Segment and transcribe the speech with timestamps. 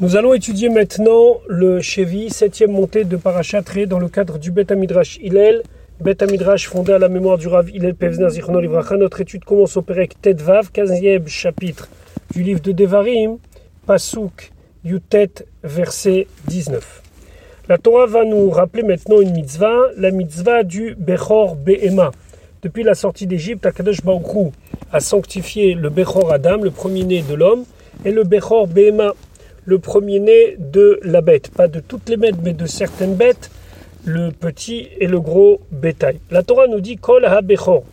[0.00, 4.70] Nous allons étudier maintenant le Chevi, septième montée de Parachatré dans le cadre du Bet
[4.70, 5.64] Amidrash Hillel.
[6.00, 8.96] Bet Amidrash fondé à la mémoire du Rav Hillel Pevzner Zichrono Livracha.
[8.96, 11.88] Notre étude commence au Perek Vav, 15e chapitre
[12.32, 13.38] du livre de Devarim,
[13.86, 14.52] Pasuk
[14.84, 17.02] Yutet, verset 19.
[17.68, 22.12] La Torah va nous rappeler maintenant une mitzvah, la mitzvah du Bechor Be'ema.
[22.62, 24.52] Depuis la sortie d'Égypte, Akadosh Baruch
[24.92, 27.64] a sanctifié le Bechor Adam, le premier-né de l'homme,
[28.04, 29.12] et le Bechor Be'ema,
[29.68, 31.50] le premier-né de la bête.
[31.50, 33.50] Pas de toutes les bêtes, mais de certaines bêtes,
[34.06, 36.20] le petit et le gros bétail.
[36.30, 37.84] La Torah nous dit Kol ha-bechor.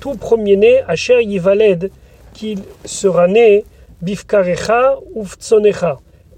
[0.00, 1.90] Tout premier-né, Asher Yivaled,
[2.34, 3.64] qu'il sera né,
[4.02, 5.24] Bifkarecha ou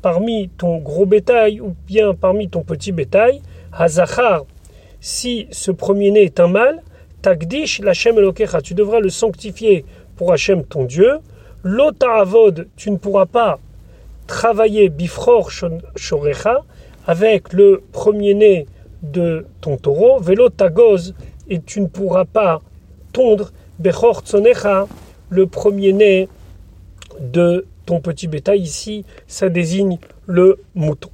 [0.03, 3.43] parmi ton gros bétail ou bien parmi ton petit bétail,
[3.73, 4.45] Hazachar,
[5.01, 6.81] si ce premier-né est un mâle,
[7.23, 11.19] Tagdish Lachem Elokecha, tu devras le sanctifier pour Hachem ton Dieu.
[12.09, 13.59] Avod, tu ne pourras pas
[14.27, 15.51] travailler bifror
[15.97, 16.65] shorecha
[17.07, 18.67] avec le premier-né
[19.03, 21.15] de ton taureau, vélo tagoz,
[21.49, 22.61] et tu ne pourras pas
[23.13, 24.87] tondre bechor tsonecha,
[25.31, 26.29] le premier-né
[27.21, 28.61] de ton petit bétail.
[28.61, 31.11] Ici, ça désigne le mouton.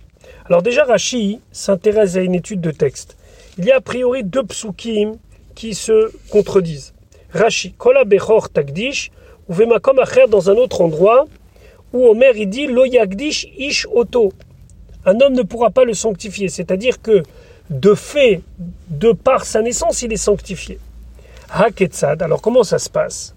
[0.46, 3.16] Alors déjà, Rashi s'intéresse à une étude de texte.
[3.58, 5.16] Il y a a priori deux psukim
[5.54, 6.94] qui se contredisent.
[7.32, 9.10] Rashi, kola bechor tagdish,
[9.48, 11.26] ou vemakom acher dans un autre endroit,
[11.92, 14.32] où Omer il dit Lo yagdish ish oto.
[15.04, 17.22] Un homme ne pourra pas le sanctifier, c'est-à-dire que
[17.70, 18.42] de fait,
[18.88, 20.78] de par sa naissance, il est sanctifié.
[21.50, 23.34] Haketsad, alors comment ça se passe?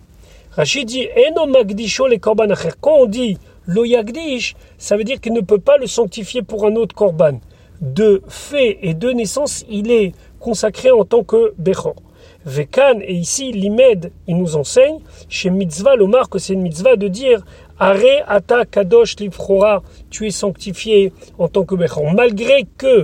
[0.51, 2.47] Rachid dit Eno magdisho le korban
[2.79, 6.65] Quand on dit Lo yagdish, ça veut dire qu'il ne peut pas le sanctifier pour
[6.65, 7.39] un autre korban.
[7.81, 11.95] De fait et de naissance, il est consacré en tant que Bechor.
[12.45, 17.07] Vekan, et ici l'Imed, il nous enseigne, chez Mitzvah, l'Omar, que c'est une mitzvah de
[17.07, 17.43] dire
[17.77, 22.13] Are ata kadosh livchora, tu es sanctifié en tant que Bechor.
[22.13, 23.03] Malgré que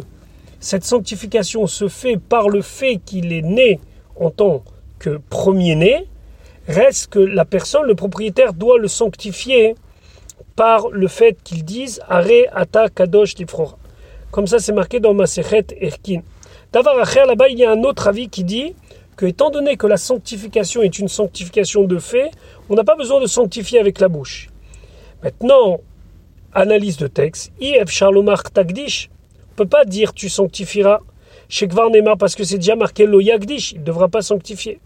[0.61, 3.81] cette sanctification se fait par le fait qu'il est né
[4.17, 4.63] en tant
[4.97, 6.07] que premier-né,
[6.69, 9.75] reste que la personne, le propriétaire, doit le sanctifier
[10.55, 13.77] par le fait qu'il dise Are ata kadosh livchora.
[14.31, 16.21] Comme ça, c'est marqué dans Masechet Erkin.
[16.71, 18.73] D'avoir là-bas, il y a un autre avis qui dit
[19.17, 22.31] que, étant donné que la sanctification est une sanctification de fait,
[22.69, 24.50] on n'a pas besoin de sanctifier avec la bouche.
[25.23, 25.79] Maintenant,
[26.53, 27.51] analyse de texte.
[27.59, 29.09] If Charlomar Tagdish,
[29.61, 31.01] peut pas dire tu sanctifieras.
[31.49, 34.79] Kvarnemar, parce que c'est déjà marqué lo Yagdish, il ne devra pas sanctifier.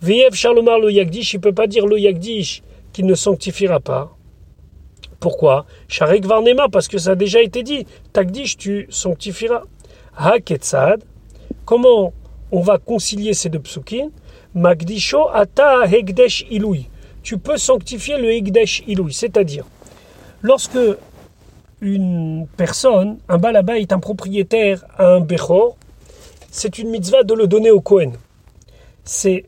[0.00, 4.16] Viev Charlomar lo Yagdish, il ne peut pas dire lo Yagdish, qu'il ne sanctifiera pas.
[5.20, 5.66] Pourquoi?
[6.22, 7.86] Varnema, parce que ça a déjà été dit.
[8.12, 9.64] Tagdish, tu sanctifieras.
[10.16, 11.02] Haketsad,
[11.64, 12.12] comment
[12.50, 14.10] on va concilier ces deux psukim,
[14.54, 16.88] Magdisho ata hegdesh ilui.
[17.22, 19.64] Tu peux sanctifier le hegdesh ilui, c'est-à-dire,
[20.42, 20.78] lorsque
[21.80, 25.76] une personne, un balaba est un propriétaire à un bechor,
[26.50, 28.12] c'est une mitzvah de le donner au Kohen.
[29.04, 29.46] C'est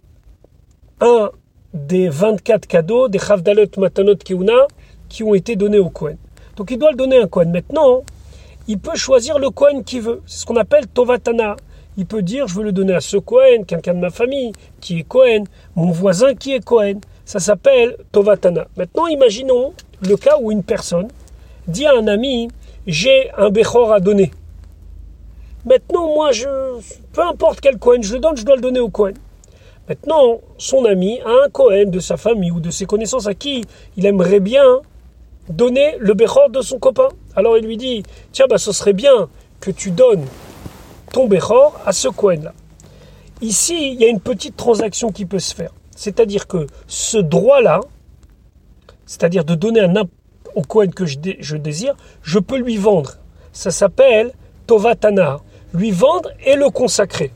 [1.00, 1.30] un
[1.72, 4.66] des 24 cadeaux des Chavdalot Matanot Kiuna
[5.08, 6.16] qui ont été donnés au Kohen.
[6.56, 7.50] Donc il doit le donner à un Kohen.
[7.50, 8.02] Maintenant,
[8.66, 10.22] il peut choisir le Kohen qu'il veut.
[10.26, 11.56] C'est ce qu'on appelle Tovatana
[11.96, 15.00] il peut dire je veux le donner à ce Cohen, quelqu'un de ma famille qui
[15.00, 15.44] est Cohen,
[15.76, 17.00] mon voisin qui est Cohen.
[17.24, 18.66] Ça s'appelle Tovatana.
[18.76, 19.72] Maintenant, imaginons
[20.02, 21.08] le cas où une personne
[21.66, 22.48] dit à un ami
[22.86, 24.30] j'ai un Bechor à donner.
[25.64, 26.46] Maintenant, moi, je,
[27.12, 29.14] peu importe quel Cohen je le donne, je dois le donner au Cohen.
[29.88, 33.64] Maintenant, son ami a un Cohen de sa famille ou de ses connaissances à qui
[33.96, 34.80] il aimerait bien
[35.48, 37.08] donner le Bechor de son copain.
[37.36, 38.02] Alors il lui dit
[38.32, 39.28] Tiens, bah, ce serait bien
[39.60, 40.24] que tu donnes
[41.12, 42.52] ton Bechor à ce Cohen-là.
[43.40, 45.70] Ici, il y a une petite transaction qui peut se faire.
[45.96, 47.80] C'est-à-dire que ce droit-là,
[49.06, 49.94] c'est-à-dire de donner un
[50.54, 53.16] au Cohen que je, désire, je peux lui vendre.
[53.52, 54.32] Ça s'appelle
[54.66, 55.40] Tovatana.
[55.72, 57.32] Lui vendre et le consacrer.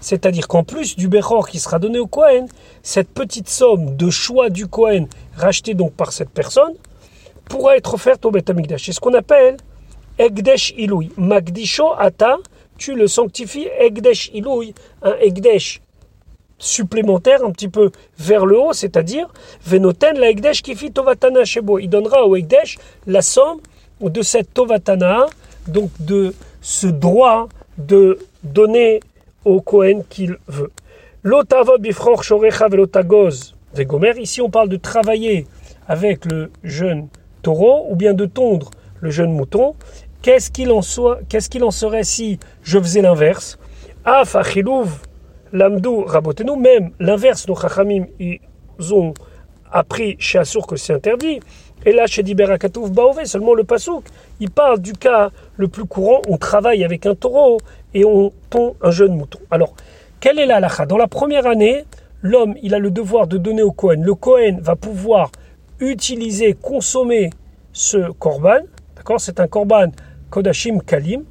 [0.00, 2.46] C'est-à-dire qu'en plus du Bechor qui sera donné au Cohen,
[2.82, 6.74] cette petite somme de choix du Cohen rachetée donc par cette personne
[7.48, 9.56] pourra être offerte au Beth C'est ce qu'on appelle
[10.18, 11.12] Egdesh Iloui.
[11.16, 12.38] Magdisho Ata
[12.78, 14.72] tu le sanctifies Egdesh Ilouy,
[15.02, 15.82] un Egdesh
[16.58, 19.28] supplémentaire un petit peu vers le haut, c'est-à-dire
[19.64, 21.78] Venoten la Egdesh qui fit Tovatana Shebo.
[21.78, 23.60] Il donnera au Egdesh la somme
[24.00, 25.26] de cette Tovatana,
[25.66, 29.00] donc de ce droit de donner
[29.44, 30.70] au Kohen qu'il veut.
[31.22, 34.18] L'otava bifror shorecha velotagoz vegomer.
[34.18, 35.46] Ici, on parle de travailler
[35.86, 37.08] avec le jeune
[37.42, 38.70] taureau ou bien de tondre
[39.00, 39.74] le jeune mouton.
[40.22, 43.58] Qu'est-ce qu'il en, en serait si je faisais l'inverse?
[44.04, 44.36] Af
[45.52, 48.40] lamdou rabotenu, même l'inverse, nos chachamim, ils
[48.92, 49.14] ont
[49.70, 51.40] appris chez Assour que c'est interdit.
[51.86, 54.04] Et là, chez Diberakatouf Baové, seulement le pasouk,
[54.40, 57.58] il parle du cas le plus courant, on travaille avec un taureau
[57.94, 59.38] et on pond un jeune mouton.
[59.50, 59.74] Alors,
[60.20, 60.86] quelle est la halakha?
[60.86, 61.84] Dans la première année,
[62.20, 64.02] l'homme, il a le devoir de donner au Kohen.
[64.02, 65.30] Le Kohen va pouvoir
[65.78, 67.30] utiliser, consommer
[67.72, 68.60] ce korban,
[68.96, 69.20] d'accord?
[69.20, 69.92] C'est un korban
[70.30, 71.24] Kodashim Kalim.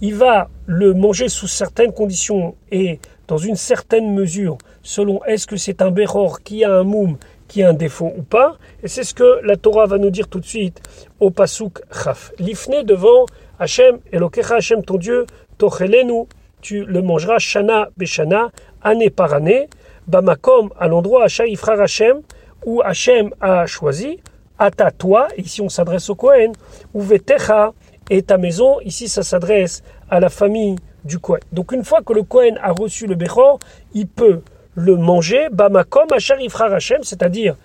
[0.00, 2.98] Il va le manger sous certaines conditions et
[3.32, 7.16] dans une certaine mesure, selon est-ce que c'est un Bechor qui a un moum,
[7.48, 8.58] qui a un défaut ou pas.
[8.82, 10.82] Et c'est ce que la Torah va nous dire tout de suite
[11.18, 12.32] au Pasuk Chaf.
[12.38, 13.24] L'ifne devant
[13.58, 15.24] Hachem, Elokecha Hachem ton Dieu,
[15.56, 16.26] Tochelenu,
[16.60, 18.50] tu le mangeras Shana Beshana,
[18.82, 19.70] année par année,
[20.06, 22.20] Bamakom, à l'endroit Hacha Ifrar Hachem,
[22.66, 24.20] où Hachem a choisi,
[24.58, 26.52] Ata toi, ici on s'adresse au Kohen,
[26.92, 27.72] ou Vetecha,
[28.10, 31.40] et ta maison, ici ça s'adresse à la famille du Kohen.
[31.52, 33.58] Donc une fois que le Kohen a reçu le Bechor,
[33.94, 34.40] il peut
[34.74, 37.56] le manger, Bamakom, Hachar Ifrar Hachem, c'est-à-dire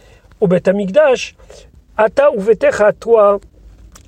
[0.42, 1.36] au Bet Amikdash,
[1.96, 3.40] Ata Vetecha, toi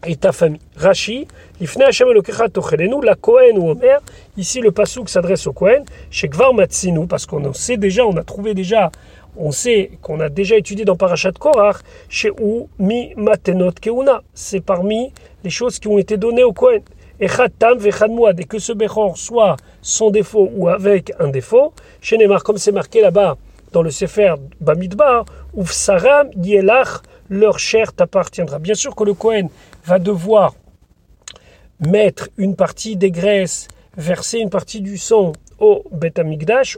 [0.05, 0.61] et ta famille.
[0.77, 1.27] Rashi,
[1.59, 2.07] Ifne Hashem
[2.53, 3.99] Tochelenu, la Kohen ou Omer,
[4.37, 8.23] ici le Pasuk s'adresse au Kohen, chez Gvar Matsinu, parce qu'on sait déjà, on a
[8.23, 8.91] trouvé déjà,
[9.35, 11.77] on sait qu'on a déjà étudié dans Parashat Korach,
[12.07, 12.31] chez
[12.77, 15.11] Mi Matenot Keuna, c'est parmi
[15.43, 16.81] les choses qui ont été données au Kohen.
[17.59, 22.57] Tam et que ce Bechor soit sans défaut ou avec un défaut, chez Neymar, comme
[22.57, 23.37] c'est marqué là-bas
[23.73, 28.57] dans le Sefer Bamidbar, ou Saram Yelach, leur chair t'appartiendra.
[28.59, 29.49] Bien sûr que le Kohen
[29.85, 30.55] va devoir
[31.79, 33.67] mettre une partie des graisses,
[33.97, 36.13] verser une partie du sang au Bet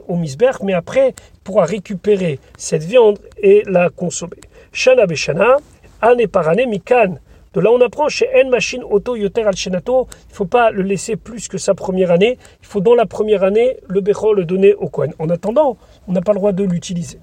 [0.08, 4.40] au Misber, mais après pourra récupérer cette viande et la consommer.
[4.72, 5.56] Shana Beshana,
[6.00, 7.14] année par année, Mikan.
[7.54, 10.70] De là, on apprend chez En Machine Auto Yoter Al Shenato, il ne faut pas
[10.70, 12.38] le laisser plus que sa première année.
[12.60, 15.12] Il faut dans la première année, le Bechol le donner au Kohen.
[15.18, 15.76] En attendant,
[16.08, 17.18] on n'a pas le droit de l'utiliser.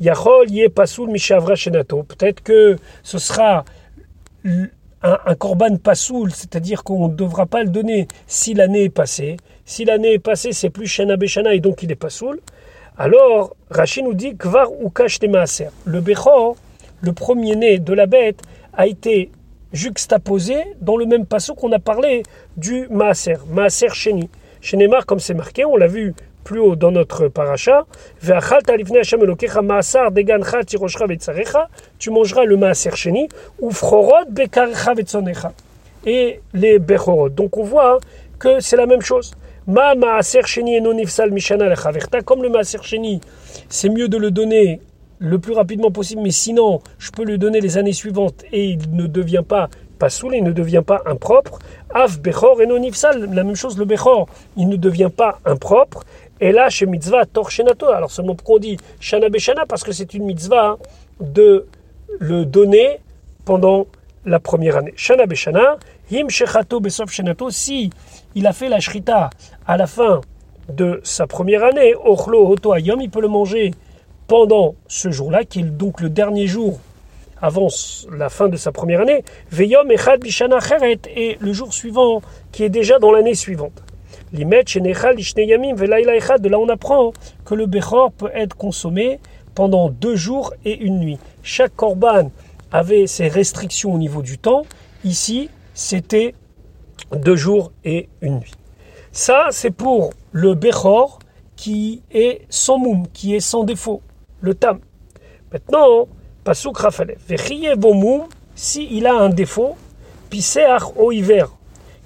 [0.00, 2.04] Yachol Yé Pasoul Mishavra Shenato.
[2.04, 3.64] Peut-être que ce sera
[4.44, 4.68] un,
[5.02, 9.36] un korban pasoul, c'est-à-dire qu'on ne devra pas le donner si l'année est passée.
[9.64, 12.40] Si l'année est passée, c'est plus Shana Beshana et donc il est pasoul.
[12.98, 14.36] Alors, Rachid nous dit
[14.80, 14.92] ou
[15.28, 15.68] Maaser.
[15.84, 16.56] Le Bechor,
[17.00, 18.40] le premier-né de la bête,
[18.72, 19.30] a été
[19.76, 22.22] juxtaposé dans le même passo qu'on a parlé
[22.56, 24.28] du Maaser, Maaser Sheni.
[24.60, 24.76] Chez
[25.06, 26.12] comme c'est marqué, on l'a vu
[26.42, 27.86] plus haut dans notre paracha,
[31.98, 33.28] tu mangeras le maaser sheni,
[33.60, 35.52] ou frorod bekarecha vetzonecha,
[36.04, 37.34] et les bechorod.
[37.34, 37.98] Donc on voit
[38.38, 39.32] que c'est la même chose.
[39.66, 41.74] Ma maaser sheni nifsal mishana
[42.24, 43.20] Comme le maaser sheni,
[43.68, 44.80] c'est mieux de le donner
[45.18, 48.94] le plus rapidement possible, mais sinon, je peux le donner les années suivantes et il
[48.94, 49.68] ne devient pas
[49.98, 51.58] pas il ne devient pas impropre.
[51.94, 56.04] Av bechor et non nifsal, la même chose, le bechor, il ne devient pas impropre.
[56.40, 57.88] Et là, chez mitzvah shenato.
[57.88, 60.76] Alors seulement pourquoi on dit shana beshana Parce que c'est une mitzvah
[61.20, 61.66] de
[62.18, 62.98] le donner
[63.44, 63.86] pendant
[64.26, 64.92] la première année.
[64.96, 65.78] Shana beshana,
[66.10, 67.50] him shechato besof shenato.
[67.50, 67.90] Si
[68.34, 69.30] il a fait la shrita
[69.66, 70.20] à la fin
[70.68, 73.72] de sa première année, ochlo hoto ayom, il peut le manger
[74.26, 76.78] pendant ce jour-là, qui est donc le dernier jour
[77.40, 77.68] avant
[78.10, 82.64] la fin de sa première année, Veyom Echad Bishana Cheret, et le jour suivant, qui
[82.64, 83.82] est déjà dans l'année suivante.
[84.32, 84.42] De
[86.48, 87.12] là, on apprend
[87.44, 89.20] que le Bechor peut être consommé
[89.54, 91.18] pendant deux jours et une nuit.
[91.42, 92.30] Chaque korban
[92.72, 94.64] avait ses restrictions au niveau du temps.
[95.04, 96.34] Ici, c'était
[97.14, 98.54] deux jours et une nuit.
[99.12, 101.20] Ça, c'est pour le Bechor
[101.54, 104.02] qui est sans moum, qui est sans défaut,
[104.46, 104.78] le tam.
[105.52, 106.08] Maintenant,
[106.44, 107.18] Pasuk Rafalev.
[107.82, 108.22] moum,
[108.54, 109.76] si il a un défaut,
[110.30, 111.50] piseach au hiver,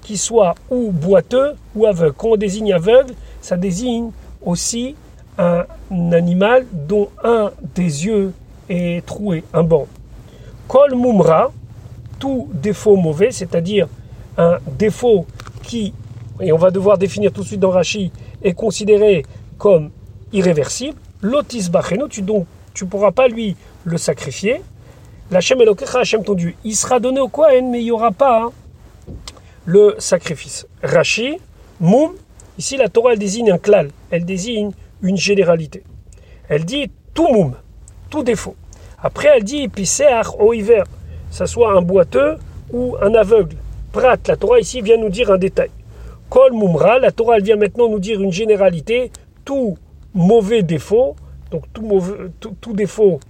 [0.03, 2.15] qui soit ou boiteux ou aveugle.
[2.17, 4.11] Quand on désigne aveugle, ça désigne
[4.43, 4.97] aussi
[5.39, 5.65] un
[6.13, 8.33] animal dont un des yeux
[8.69, 9.87] est troué, un banc.
[10.69, 11.53] Kol mumra,
[12.19, 13.89] tout défaut mauvais, c'est-à-dire
[14.37, 15.27] un défaut
[15.63, 15.93] qui,
[16.41, 19.25] et on va devoir définir tout de suite dans Rashi, est considéré
[19.59, 19.91] comme
[20.33, 20.99] irréversible.
[21.23, 24.63] Lotis bacheno, tu donc tu pourras pas lui le sacrifier.
[25.31, 28.45] L'Hachem Elokecha, Hachem ton Dieu, il sera donné au Kohen, mais il n'y aura pas
[28.45, 28.53] hein,
[29.65, 30.67] le sacrifice.
[30.83, 31.39] Rashi,
[31.79, 32.13] Moum,
[32.59, 34.71] ici la Torah elle désigne un klal, elle désigne
[35.03, 35.83] une généralité.
[36.49, 37.55] Elle dit tout Moum,
[38.09, 38.57] tout défaut.
[39.03, 40.85] Après elle dit Piseach au hiver,
[41.31, 42.37] ça soit un boiteux
[42.73, 43.57] ou un aveugle.
[43.93, 45.71] Prat, la Torah ici vient nous dire un détail.
[46.29, 49.11] Kol Moumra, la Torah elle vient maintenant nous dire une généralité,
[49.45, 49.77] tout
[50.15, 51.17] mauvais défaut,
[51.51, 53.21] donc tout, défaut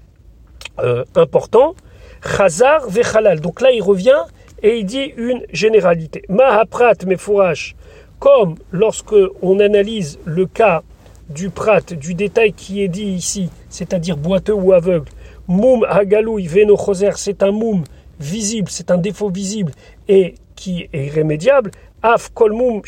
[0.78, 1.74] euh, important.
[2.22, 3.40] Chazar vechalal.
[3.40, 4.24] Donc là il revient
[4.62, 6.22] et il dit une généralité.
[6.28, 7.74] Mahaprat mefourash,
[8.18, 10.82] comme lorsque on analyse le cas
[11.30, 15.08] du prat, du détail qui est dit ici, c'est-à-dire boiteux ou aveugle,
[15.48, 16.76] moum hagalou veno
[17.16, 17.84] c'est un moum
[18.18, 19.72] visible, c'est un défaut visible
[20.08, 21.70] et qui est irrémédiable,
[22.02, 22.82] af kol moum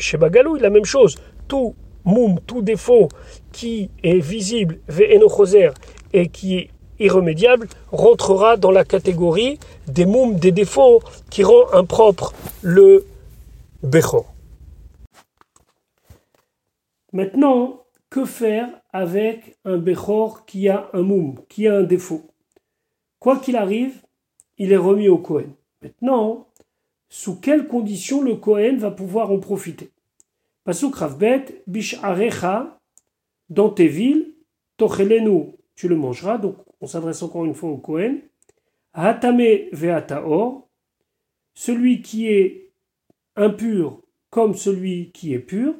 [0.59, 1.17] la même chose.
[1.47, 1.73] Tout
[2.05, 3.07] moum, tout défaut
[3.53, 4.79] qui est visible,
[6.11, 6.69] et qui est
[6.99, 13.05] irrémédiable, rentrera dans la catégorie des moum, des défauts qui rend impropre le
[13.81, 14.25] bechor.
[17.13, 17.83] Maintenant,
[18.13, 22.21] que faire avec un Bechor qui a un moum, qui a un défaut?
[23.17, 24.03] Quoi qu'il arrive,
[24.59, 25.51] il est remis au Kohen.
[25.81, 26.47] Maintenant,
[27.09, 29.89] sous quelles conditions le Kohen va pouvoir en profiter?
[30.63, 31.97] Pasuk Ravbet, Bish
[33.49, 34.33] dans tes villes,
[34.77, 36.37] Tochelenu, tu le mangeras.
[36.37, 38.21] Donc, on s'adresse encore une fois au Kohen.
[38.93, 40.67] Hatame Veataor,
[41.53, 42.71] celui qui est
[43.35, 45.75] impur comme celui qui est pur.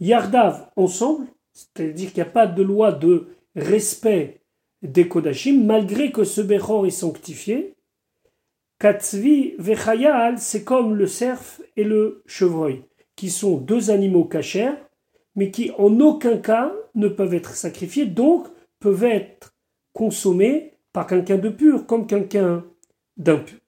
[0.00, 4.40] Yardav ensemble, c'est-à-dire qu'il n'y a pas de loi de respect
[4.82, 7.74] des Kodashim, malgré que ce Bechor est sanctifié.
[8.78, 12.82] Katzvi vechayal, c'est comme le cerf et le chevreuil,
[13.14, 14.72] qui sont deux animaux cachers,
[15.34, 18.46] mais qui en aucun cas ne peuvent être sacrifiés, donc
[18.78, 19.54] peuvent être
[19.92, 22.64] consommés par quelqu'un de pur, comme quelqu'un
[23.16, 23.58] d'impur.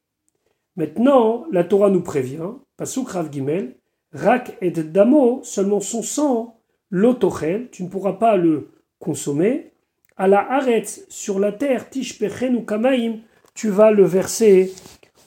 [0.77, 3.77] Maintenant, la Torah nous prévient, Pasuk Rav Gimel,
[4.13, 9.73] Rak et Damo, seulement son sang, l'otochel, tu ne pourras pas le consommer.
[10.17, 13.19] À la arrête sur la terre, Tishpechen ou Kamaim,
[13.55, 14.73] tu vas le verser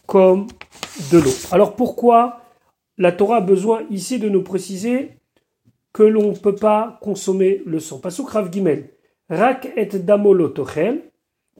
[0.07, 0.47] comme
[1.11, 1.33] de l'eau.
[1.51, 2.41] Alors pourquoi
[2.97, 5.14] la Torah a besoin ici de nous préciser
[5.95, 7.99] que l'on ne peut pas consommer le sang.
[7.99, 8.89] Pasuk Rav Gimel,
[9.29, 11.09] Rak et Damo l'otochel.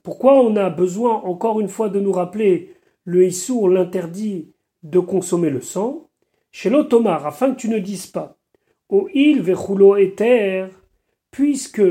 [0.04, 2.74] Pourquoi on a besoin encore une fois de nous rappeler
[3.04, 4.52] le Issour, l'interdit
[4.82, 6.10] de consommer le sang?
[6.52, 8.36] Chez l'Otomar, afin que tu ne dises pas.
[8.90, 10.68] Au il vechulo éther,
[11.30, 11.82] puisque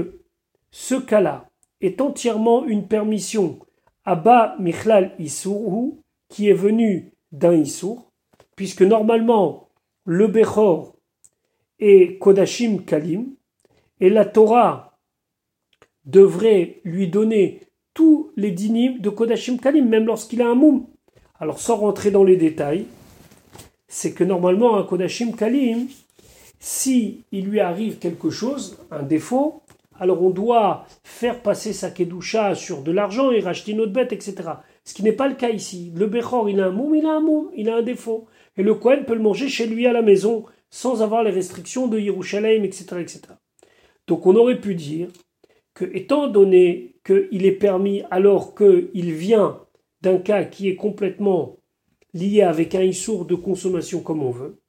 [0.70, 1.50] ce cas-là
[1.82, 3.58] est entièrement une permission
[4.04, 8.12] Abba Michlal Issourou, qui est venu d'un Issour,
[8.56, 9.70] puisque normalement
[10.04, 10.95] le Bechor
[11.80, 13.36] est Kodashim Kalim,
[14.00, 15.00] et la Torah
[16.06, 17.62] devrait lui donner
[17.94, 20.88] tous les dynimes de Kodashim Kalim, même lorsqu'il a un moum.
[21.40, 22.86] Alors sans rentrer dans les détails,
[23.88, 25.88] c'est que normalement un Kodashim Kalim,
[26.60, 29.62] si il lui arrive quelque chose, un défaut,
[30.00, 34.12] alors on doit faire passer sa Kedusha sur de l'argent et racheter une autre bête,
[34.12, 34.36] etc.
[34.84, 35.92] Ce qui n'est pas le cas ici.
[35.96, 38.28] Le Bechor, il a un moum, il a un moum, il a un défaut.
[38.58, 41.88] Et le Kohen peut le manger chez lui à la maison sans avoir les restrictions
[41.88, 43.22] de Yerushalayim, etc., etc.
[44.08, 45.08] Donc on aurait pu dire
[45.74, 49.62] que, étant donné qu'il est permis alors qu'il vient
[50.02, 51.60] d'un cas qui est complètement
[52.14, 54.60] lié avec un issour de consommation comme on veut.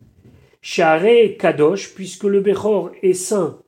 [0.63, 3.61] Share Kadosh, puisque le Bechor est saint,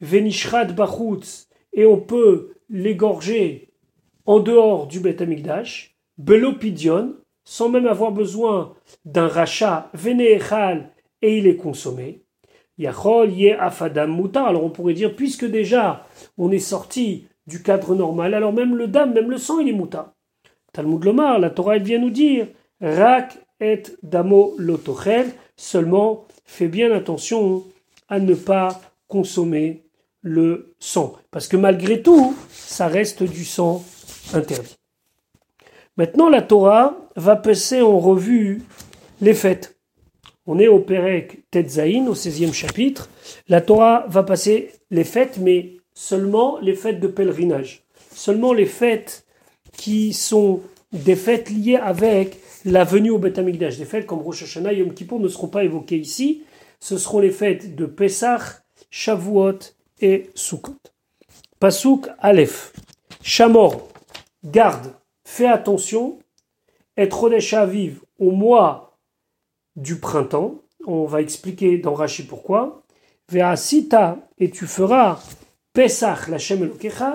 [0.00, 3.72] Venishrat Bachutz, et on peut l'égorger
[4.26, 10.93] en dehors du Beth Amikdash, Belopidion, sans même avoir besoin d'un rachat, Veneechal,
[11.24, 12.22] et il est consommé.
[12.76, 14.46] Yachol Ye Afadam Mutar.
[14.46, 18.88] Alors on pourrait dire, puisque déjà on est sorti du cadre normal, alors même le
[18.88, 20.14] dam, même le sang, il est muta.
[20.72, 22.48] Talmud Lomar, la Torah, elle vient nous dire
[22.80, 25.32] Rak et damo lotochel.
[25.56, 27.64] Seulement, fais bien attention
[28.08, 29.84] à ne pas consommer
[30.20, 31.14] le sang.
[31.30, 33.82] Parce que malgré tout, ça reste du sang
[34.34, 34.76] interdit.
[35.96, 38.62] Maintenant, la Torah va passer en revue
[39.20, 39.73] les fêtes.
[40.46, 43.08] On est au Perek Tetzaïn, au 16e chapitre.
[43.48, 47.84] La Torah va passer les fêtes, mais seulement les fêtes de pèlerinage.
[48.14, 49.24] Seulement les fêtes
[49.76, 50.60] qui sont
[50.92, 53.78] des fêtes liées avec la venue au Beth Amikdash.
[53.78, 56.42] Des fêtes comme Rosh Hashanah et Yom Kippur ne seront pas évoquées ici.
[56.78, 59.58] Ce seront les fêtes de Pesach, Shavuot
[60.00, 60.76] et Sukkot.
[61.58, 62.74] Pasuk Aleph.
[63.22, 63.88] Shamor,
[64.44, 64.92] garde,
[65.24, 66.18] fais attention.
[66.96, 68.93] Être à vivre au mois
[69.76, 70.62] du printemps.
[70.86, 72.82] On va expliquer dans Rashi pourquoi.
[73.56, 75.20] Sita, et tu feras
[75.72, 76.70] Pesach, la Shem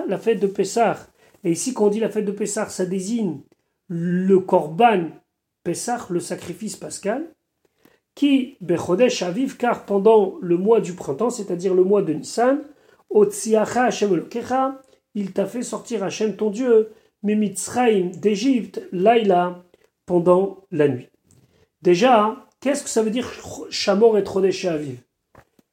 [0.08, 0.98] la fête de Pesach.
[1.44, 3.40] Et ici, quand on dit la fête de Pesach, ça désigne
[3.88, 5.08] le korban
[5.64, 7.28] Pessah, le sacrifice pascal,
[8.14, 12.62] qui, Bechodesh Aviv, car pendant le mois du printemps, c'est-à-dire le mois de Nissan,
[13.10, 14.24] Otziacha Hashem
[15.14, 19.64] il t'a fait sortir Hashem ton Dieu, Mimitzraim d'Égypte, Laila,
[20.06, 21.08] pendant la nuit.
[21.82, 23.30] Déjà, qu'est-ce que ça veut dire
[23.70, 25.00] Shamor et Chodesh Aviv?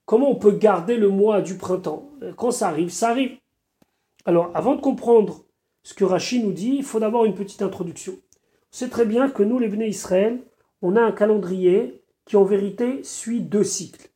[0.05, 2.09] Comment on peut garder le mois du printemps?
[2.37, 3.37] Quand ça arrive, ça arrive.
[4.25, 5.45] Alors, avant de comprendre
[5.83, 8.17] ce que Rachid nous dit, il faut d'abord une petite introduction.
[8.71, 10.39] C'est très bien que nous, les Bnei Israël,
[10.81, 14.09] on a un calendrier qui en vérité suit deux cycles.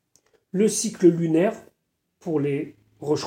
[0.52, 1.56] Le cycle lunaire,
[2.20, 3.26] pour les Rosh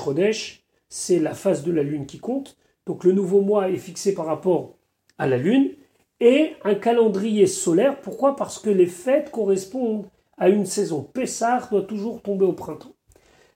[0.89, 2.57] c'est la phase de la lune qui compte.
[2.85, 4.75] Donc le nouveau mois est fixé par rapport
[5.17, 5.71] à la lune.
[6.19, 7.99] Et un calendrier solaire.
[8.01, 8.35] Pourquoi?
[8.35, 10.05] Parce que les fêtes correspondent
[10.37, 11.03] à une saison.
[11.03, 12.95] Pessah doit toujours tomber au printemps.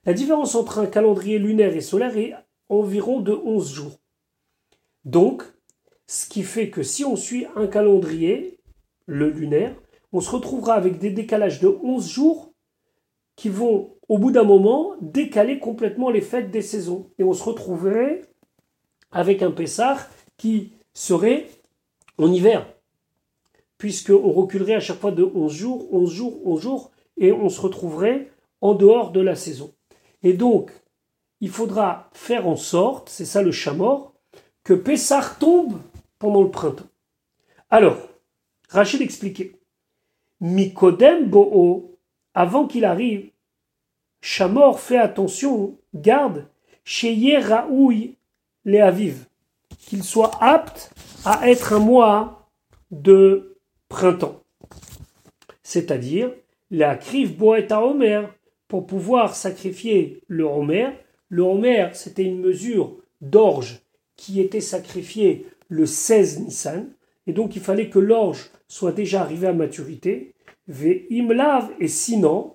[0.04, 2.34] La différence entre un calendrier lunaire et solaire est
[2.68, 4.00] environ de 11 jours.
[5.04, 5.42] Donc,
[6.06, 8.58] ce qui fait que si on suit un calendrier,
[9.06, 9.74] le lunaire,
[10.12, 12.52] on se retrouvera avec des décalages de 11 jours
[13.36, 17.10] qui vont, au bout d'un moment, décaler complètement les fêtes des saisons.
[17.18, 18.22] Et on se retrouverait
[19.10, 19.96] avec un Pessah
[20.36, 21.46] qui serait
[22.22, 22.66] en hiver,
[23.78, 27.60] puisqu'on reculerait à chaque fois de 11 jours, 11 jours, 11 jours, et on se
[27.60, 29.74] retrouverait en dehors de la saison.
[30.22, 30.70] Et donc,
[31.40, 34.14] il faudra faire en sorte, c'est ça le chamor,
[34.64, 35.80] que Pessah tombe
[36.18, 36.84] pendant le printemps.
[37.70, 37.96] Alors,
[38.68, 39.58] Rachid expliquait,
[40.40, 41.98] Mikodem Bo'o,
[42.34, 43.30] avant qu'il arrive,
[44.20, 46.46] Chamor fait attention, garde,
[46.84, 48.16] chez Raoui
[48.64, 49.26] les Aviv,
[49.80, 50.92] qu'il soit apte
[51.24, 52.48] à être un mois
[52.90, 53.56] de
[53.88, 54.40] printemps.
[55.62, 56.32] C'est-à-dire,
[56.70, 57.36] la crive
[57.70, 58.22] à Homer,
[58.70, 60.90] pour pouvoir sacrifier le Homer.
[61.28, 63.80] Le Homer, c'était une mesure d'orge
[64.16, 66.88] qui était sacrifiée le 16 Nissan,
[67.26, 70.34] et donc il fallait que l'orge soit déjà arrivé à maturité.
[70.68, 72.54] Imlav, et sinon,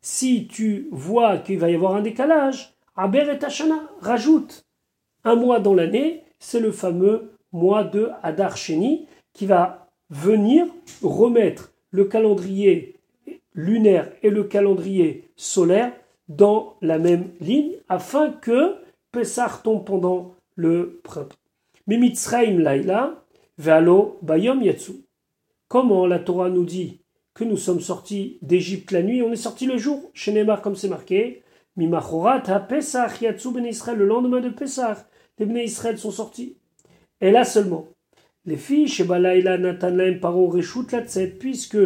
[0.00, 4.66] si tu vois qu'il va y avoir un décalage, Aber et Tachana, rajoute
[5.24, 10.66] un mois dans l'année, c'est le fameux mois de Hadar Sheni qui va venir
[11.02, 12.96] remettre le calendrier
[13.54, 15.92] lunaire et le calendrier solaire
[16.28, 18.74] dans la même ligne afin que
[19.12, 21.36] Pessah tombe pendant le printemps.
[21.86, 23.22] Mais Mitzrayim Laila,
[23.58, 24.92] Vealo Bayom Yatsu.
[25.68, 27.02] Comment la Torah nous dit
[27.34, 30.76] que nous sommes sortis d'Égypte la nuit, on est sorti le jour, chez Neymar comme
[30.76, 31.42] c'est marqué,
[31.76, 35.06] Mimachorat ha Pesach Yatsu ben Israël, le lendemain de Pessah,
[35.38, 36.56] les ben Israël sont sortis.
[37.20, 37.88] Et là seulement,
[38.44, 41.78] les filles, chez Balaïla Natanaim Paro Reshut Latzet, puisque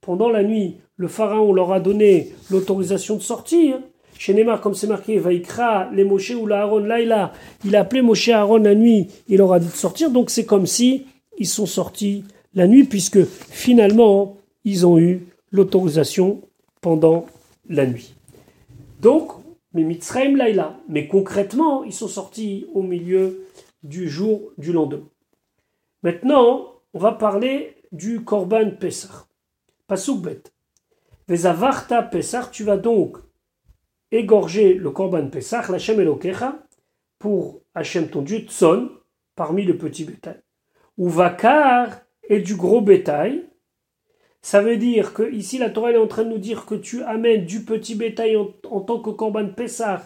[0.00, 3.80] pendant la nuit, le pharaon leur a donné l'autorisation de sortir.
[4.16, 7.32] Chez Neymar, comme c'est marqué, Vaikra, les Moshe ou la Aaron, Laïla,
[7.64, 10.46] il a appelé Moshe Aaron la nuit, il leur a dit de sortir, donc c'est
[10.46, 11.06] comme si
[11.38, 16.40] ils sont sortis la nuit, puisque finalement, ils ont eu l'autorisation
[16.80, 17.26] pendant
[17.68, 18.14] la nuit.
[19.02, 19.32] Donc,
[19.84, 19.98] mais
[20.88, 23.46] mais concrètement, ils sont sortis au milieu
[23.82, 25.08] du jour du lendemain.
[26.02, 29.26] Maintenant, on va parler du Korban Pesach.
[29.86, 30.42] Pasuk bet.
[31.28, 33.18] Vezavarta Pesach, tu vas donc
[34.10, 36.58] égorger le Korban Pesach, l'Hachem Elokecha,
[37.18, 38.90] pour Hachem ton Dieu, Tson,
[39.34, 40.40] parmi le petit bétail.
[40.96, 43.48] Ou Vakar et du gros bétail.
[44.46, 47.02] Ça veut dire que ici la Torah est en train de nous dire que tu
[47.02, 50.02] amènes du petit bétail en, tant que Korban Pesach,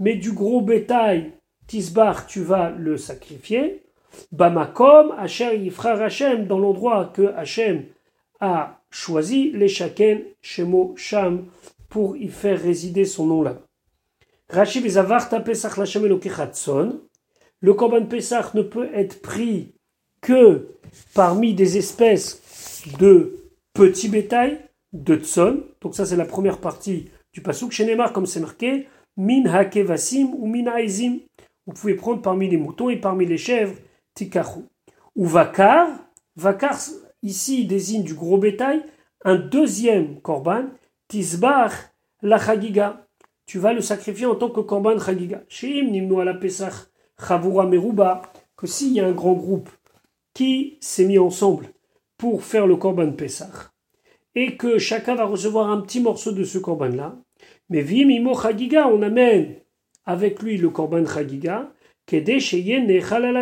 [0.00, 1.30] mais du gros bétail,
[1.68, 3.84] Tisbar, tu vas le sacrifier.
[4.32, 7.84] Bamakom, Hachem Yifra Hachem, dans l'endroit que Hachem
[8.40, 11.44] a choisi, les Shaken, Shemo, Sham,
[11.88, 13.60] pour y faire résider son nom là.
[14.48, 15.22] Rashi Pesach.
[17.60, 19.72] Le Korban Pesach ne peut être pris
[20.20, 20.66] que
[21.14, 22.42] parmi des espèces
[22.98, 23.38] de
[23.74, 24.60] petits bétail,
[24.94, 25.64] de tson.
[25.82, 27.72] Donc ça c'est la première partie du pasuk.
[27.72, 31.18] Chez comme c'est marqué, min hakevasim ou min aizim.
[31.66, 33.76] Vous pouvez prendre parmi les moutons et parmi les chèvres,
[34.14, 34.60] tikachu.
[35.16, 35.88] Ou vakar.
[36.36, 36.78] Vakar
[37.22, 38.82] ici désigne du gros bétail.
[39.24, 40.66] Un deuxième korban,
[41.08, 41.72] tisbar
[42.22, 43.06] la chagiga.
[43.46, 45.42] Tu vas le sacrifier en tant que korban chagiga.
[45.48, 46.74] Sheim nimnu ala pesach
[47.18, 48.22] chavura meruba.
[48.56, 49.68] Que s'il y a un grand groupe
[50.32, 51.73] qui s'est mis ensemble
[52.24, 53.68] pour faire le korban pesach
[54.34, 57.18] et que chacun va recevoir un petit morceau de ce korban là.
[57.68, 59.56] Mais vimimo chagiga, on amène
[60.06, 61.70] avec lui le korban chagiga,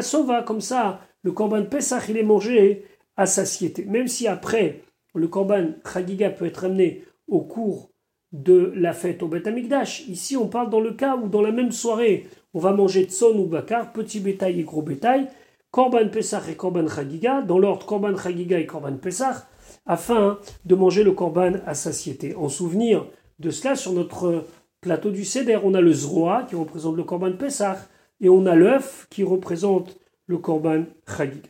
[0.01, 2.85] sova, comme ça, le korban pesach il est mangé
[3.17, 3.85] à satiété.
[3.85, 4.81] Même si après,
[5.15, 7.93] le korban chagiga peut être amené au cours
[8.33, 10.09] de la fête au Beth Amikdash.
[10.09, 13.39] Ici, on parle dans le cas où dans la même soirée, on va manger tson
[13.39, 15.29] ou bakar, petit bétail et gros bétail,
[15.73, 19.39] korban pesach et korban chagiga, dans l'ordre korban chagiga et korban pesach,
[19.87, 22.37] afin de manger le korban à satiété.
[22.37, 23.07] En souvenir
[23.41, 24.45] de cela, sur notre
[24.81, 27.79] plateau du Seder, on a le zroa qui représente le korban pesach,
[28.21, 31.49] et on a l'œuf qui représente le korban chagiga.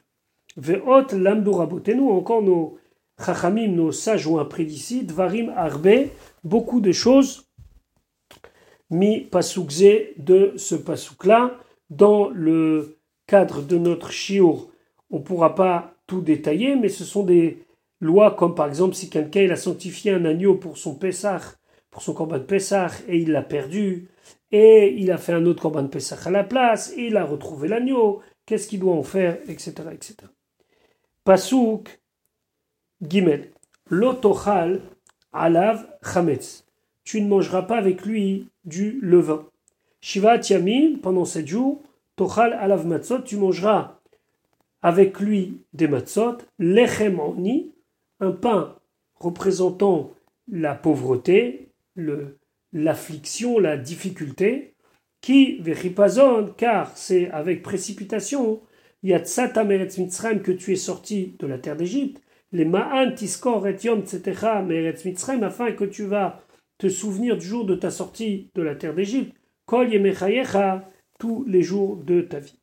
[0.56, 2.78] Ve'ot lamdurabotenu, encore nos
[3.22, 6.08] chachamim, nos sages ont appris d'ici, dvarim arbe,
[6.42, 7.46] beaucoup de choses
[8.92, 11.58] mi pasukze de ce pasuk-là.
[11.90, 12.98] Dans le
[13.32, 14.68] cadre de notre shiur,
[15.10, 17.64] on pourra pas tout détailler, mais ce sont des
[17.98, 21.40] lois comme par exemple si quelqu'un a sanctifié un agneau pour son Pessah,
[21.90, 24.10] pour son corban de Pessah, et il l'a perdu,
[24.50, 27.24] et il a fait un autre corban de Pessah à la place, et il a
[27.24, 29.72] retrouvé l'agneau, qu'est-ce qu'il doit en faire, etc.
[29.92, 30.16] etc.
[31.24, 32.02] Pasuk
[33.00, 33.50] Gimel.
[33.88, 34.82] L'otochal
[35.32, 36.66] alav chametz.
[37.02, 39.46] Tu ne mangeras pas avec lui du levain.
[40.02, 41.82] Shiva tiamim, pendant sept jours,
[42.84, 44.00] matzot, tu mangeras
[44.82, 47.72] avec lui des matzot, lechem oni,
[48.20, 48.76] un pain
[49.14, 50.12] représentant
[50.50, 51.68] la pauvreté,
[52.72, 54.74] l'affliction, la difficulté,
[55.20, 58.60] qui vechipazon, car c'est avec précipitation,
[59.02, 63.78] yatsata meretz mitzrayim que tu es sorti de la terre d'Égypte, les ma'an tiskor et
[63.84, 66.40] yom tzetecha meretz mitzrayim, afin que tu vas
[66.78, 70.88] te souvenir du jour de ta sortie de la terre d'Égypte, kol yemechayecha,
[71.22, 72.58] tous les jours de ta vie.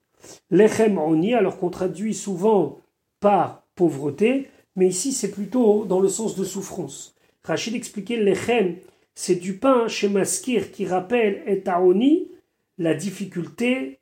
[0.51, 2.81] Lechem oni, alors qu'on traduit souvent
[3.21, 7.15] par pauvreté, mais ici c'est plutôt dans le sens de souffrance.
[7.45, 8.75] Rachid expliquait lechem,
[9.15, 12.27] c'est du pain chez Maskir qui rappelle et oni,
[12.77, 13.99] la difficulté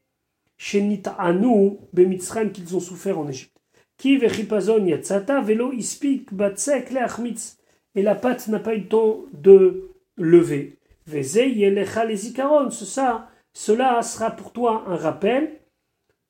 [0.58, 3.62] chez Nita'anu, Bemitzrayim qu'ils ont souffert en Égypte.
[3.96, 7.60] Qui vechipazon yatsata velo ispik batsek leachmitz.
[7.94, 10.80] Et la pâte n'a pas eu le temps de lever.
[11.14, 15.60] Yelecha les Ça, cela sera pour toi un rappel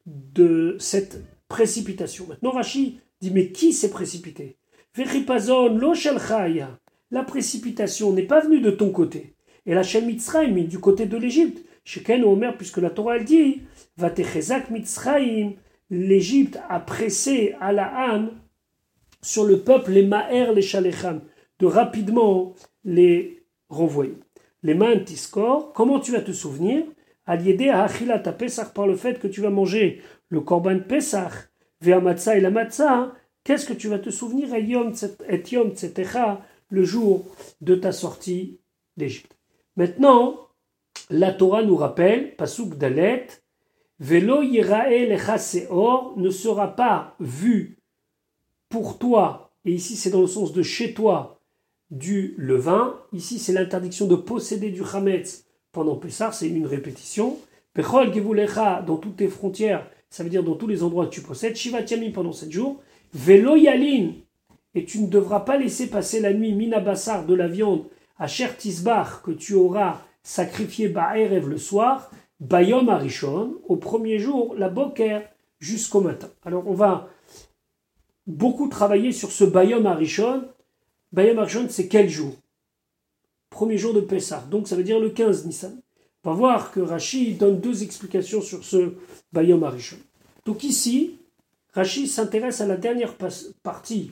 [0.06, 2.26] de cette précipitation.
[2.26, 4.56] Maintenant, Rashi dit Mais qui s'est précipité?
[7.12, 9.36] La précipitation n'est pas venue de ton côté.
[9.66, 11.66] Et la Shem Mitzrayim, du côté de l'Égypte.
[11.84, 13.62] Sheken Omer, puisque la Torah elle dit
[13.98, 15.56] Vatechezak Mitzrayim,
[15.90, 18.40] l'Égypte a pressé à la âme
[19.22, 21.20] sur le peuple les Maher, les Shalecham,
[21.60, 24.16] de rapidement les renvoyer.
[24.63, 26.86] Les Mantiskor, comment tu vas te souvenir?
[27.28, 31.34] Aliédé à Achilat Pesach par le fait que tu vas manger le Korban Pesach,
[31.82, 33.13] vers Matzah et la Matzah,
[33.44, 37.26] qu'est-ce que tu vas te souvenir et Yom Tzetecha, le jour
[37.62, 38.60] de ta sortie
[38.96, 39.38] d'Égypte.
[39.76, 40.48] Maintenant,
[41.10, 43.28] la Torah nous rappelle, Pasuk Dalet,
[44.00, 45.38] Velo Yirae Lecha
[46.16, 47.80] ne sera pas vu
[48.70, 51.42] pour toi, et ici c'est dans le sens de chez toi,
[51.90, 53.00] du levain.
[53.13, 55.46] Ici c'est l'interdiction de posséder du Hametz
[55.78, 57.38] pendant c'est une répétition.
[57.76, 61.22] Pechol Gevulecha, dans toutes tes frontières, ça veut dire dans tous les endroits que tu
[61.22, 61.56] possèdes.
[61.56, 62.82] Shiva Tiami pendant sept jours.
[63.13, 64.13] Velo Yalin,
[64.74, 67.84] et tu ne devras pas laisser passer la nuit Minabassar de la viande
[68.18, 72.10] à Cher Tisbar que tu auras sacrifié Ba'erev le soir,
[72.40, 75.22] Bayom Arishon, au premier jour, la Boker,
[75.60, 76.30] jusqu'au matin.
[76.44, 77.08] Alors on va
[78.26, 80.46] beaucoup travailler sur ce Bayom Arishon.
[81.12, 82.34] Bayom Arishon, c'est quel jour?
[83.49, 84.45] Premier jour de Pessah.
[84.49, 85.81] Donc ça veut dire le 15 Nissan.
[86.23, 88.93] On va voir que Rashi donne deux explications sur ce
[89.31, 89.97] Bayom Arishon.
[90.45, 91.19] Donc ici,
[91.73, 93.15] Rashi s'intéresse à la dernière
[93.63, 94.12] partie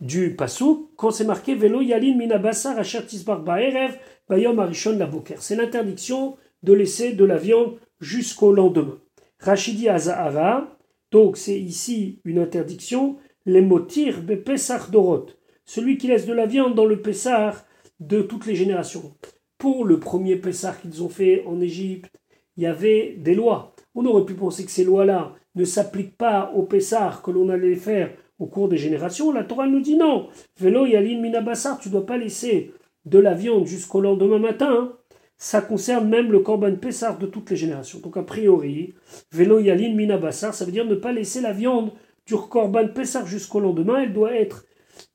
[0.00, 5.10] du Passou, quand c'est marqué Velo Yalin Minabassar Asher Tisbar Ba'erev Bayom Arishon la.
[5.38, 8.98] C'est l'interdiction de laisser de la viande jusqu'au lendemain.
[9.40, 10.78] Rashi dit Azahara,
[11.10, 15.26] donc c'est ici une interdiction, les motir be Pesach Dorot.
[15.64, 17.54] Celui qui laisse de la viande dans le Pessah
[18.00, 19.14] de toutes les générations.
[19.58, 22.10] Pour le premier Pessah qu'ils ont fait en Égypte,
[22.56, 23.74] il y avait des lois.
[23.94, 27.74] On aurait pu penser que ces lois-là ne s'appliquent pas au Pessah que l'on allait
[27.76, 29.32] faire au cours des générations.
[29.32, 30.28] La Torah nous dit non.
[30.58, 32.72] Velo yalin minabassar, tu ne dois pas laisser
[33.04, 34.96] de la viande jusqu'au lendemain matin.
[35.36, 38.00] Ça concerne même le Korban Pessah de toutes les générations.
[38.00, 38.94] Donc a priori,
[39.32, 41.92] Velo yalin minabassar, ça veut dire ne pas laisser la viande
[42.26, 44.02] du Korban Pessah jusqu'au lendemain.
[44.02, 44.64] Elle doit être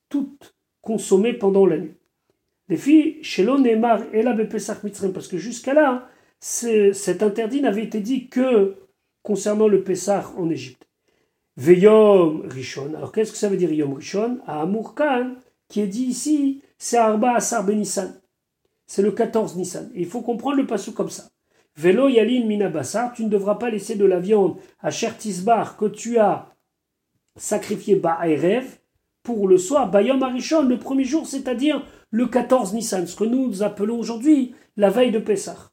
[0.10, 1.96] toute consommée pendant la nuit.
[2.68, 7.84] Les filles, chez Neymar et la Pesach Mitzrayim, parce que jusqu'à là, cet interdit n'avait
[7.84, 8.76] été dit que
[9.22, 10.88] concernant le Pessah en Égypte.
[11.58, 12.94] Veyom Rishon.
[12.96, 14.40] Alors qu'est-ce que ça veut dire Yom Rishon?
[14.46, 15.36] À Amourkan,
[15.70, 18.14] qui est dit ici, c'est Arba Asar Benissan.
[18.88, 19.90] C'est le 14 Nissan.
[19.96, 21.30] il faut comprendre le passage comme ça.
[21.76, 26.20] Velo Yalin Minabassar, tu ne devras pas laisser de la viande à Chertisbar que tu
[26.20, 26.54] as
[27.36, 28.66] sacrifié Ba'erev
[29.24, 31.84] pour le soir, Bayom Arishon, le premier jour, c'est-à-dire
[32.16, 35.72] le 14 Nissan, ce que nous appelons aujourd'hui la veille de Pessah.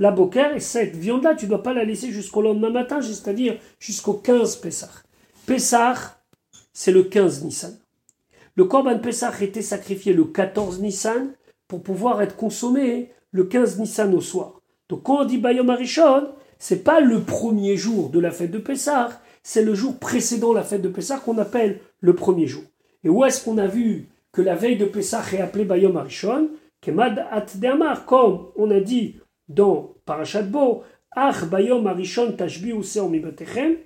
[0.00, 4.14] La boker, cette viande-là, tu ne dois pas la laisser jusqu'au lendemain matin, c'est-à-dire jusqu'au
[4.14, 4.90] 15 Pessah.
[5.46, 6.18] Pessah,
[6.72, 7.78] c'est le 15 Nissan.
[8.56, 11.32] Le Korban Pessah était sacrifié le 14 Nissan
[11.68, 14.62] pour pouvoir être consommé le 15 Nissan au soir.
[14.88, 16.26] Donc quand on dit Bayom Arishon,
[16.58, 19.10] c'est pas le premier jour de la fête de Pessah,
[19.44, 22.64] c'est le jour précédant la fête de Pessah qu'on appelle le premier jour.
[23.04, 26.50] Et où est-ce qu'on a vu que la veille de Pessah est appelée Bayom Arishon,
[26.80, 27.46] Kemad At
[28.06, 29.16] comme on a dit
[29.48, 33.76] dans Parashat Bo, Ach Bayom Arishon Tashbi Mibatechem,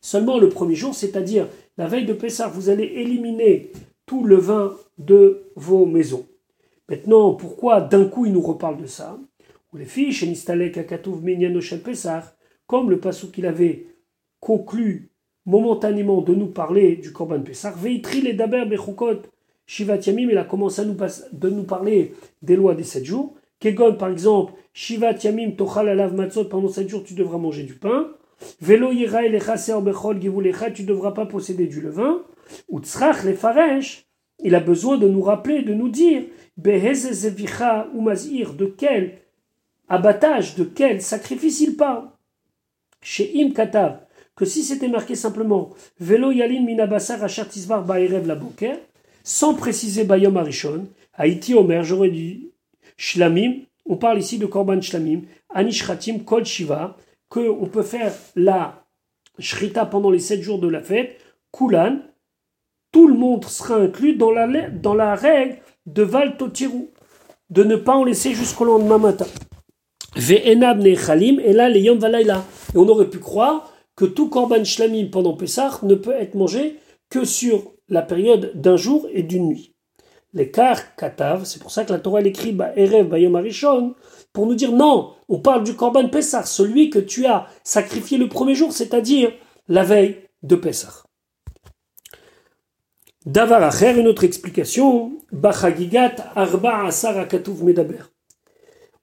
[0.00, 1.46] seulement le premier jour, c'est-à-dire
[1.78, 3.70] la veille de Pessah, vous allez éliminer
[4.04, 6.26] tout le vin de vos maisons.
[6.88, 9.18] Maintenant, pourquoi d'un coup il nous reparle de ça?
[9.74, 9.84] Les
[11.78, 13.86] Pessah, comme le passou qu'il avait
[14.40, 15.10] conclu
[15.44, 17.72] momentanément de nous parler du Korban Pessah.
[17.72, 19.22] Veitri les daber bechukot
[19.66, 20.96] Shivat Yamim, il a commencé à nous,
[21.32, 23.34] de nous parler des lois des sept jours.
[23.60, 27.74] Kegon, par exemple, Shivat Yamim tochal alav matzot, pendant sept jours tu devras manger du
[27.74, 28.08] pain.
[28.60, 29.22] Velo yira
[29.80, 32.22] bechol tu ne devras pas posséder du levain.
[32.70, 34.06] Utsrach le faresh,
[34.42, 36.22] il a besoin de nous rappeler, de nous dire,
[36.56, 39.18] Behezezevicha ou mazir, de quel
[39.88, 42.08] abattage, de quel sacrifice il parle.
[43.02, 44.00] Chez Im Katav,
[44.34, 48.78] que si c'était marqué simplement Velo Yalin Minabasar Achartisvar Baerev la Boker,
[49.26, 52.52] sans préciser Bayom Arishon, Haïti Omer, j'aurais dit
[52.96, 56.96] Shlamim, on parle ici de Korban Shlamim, Anishratim Kol Shiva,
[57.28, 58.84] qu'on peut faire la
[59.40, 61.20] Shrita pendant les sept jours de la fête,
[61.52, 61.98] Kulan,
[62.92, 66.86] tout le monde sera inclus dans la, dans la règle de Val Totiru,
[67.50, 69.26] de ne pas en laisser jusqu'au lendemain matin.
[70.14, 72.44] Ve'enab Nechalim, et là les Yom Valaila.
[72.74, 76.76] Et on aurait pu croire que tout Korban Shlamim pendant Pessah ne peut être mangé
[77.10, 79.74] que sur la période d'un jour et d'une nuit.
[80.32, 83.94] L'écart Katav, c'est pour ça que la Torah l'écrit Bayom Arishon,
[84.32, 88.28] pour nous dire non, on parle du Korban Pessah, celui que tu as sacrifié le
[88.28, 89.32] premier jour, c'est-à-dire
[89.68, 91.04] la veille de Pessah.
[93.24, 97.26] Davar Acher, une autre explication, Bachagigat Arba Asar
[97.62, 98.04] Medaber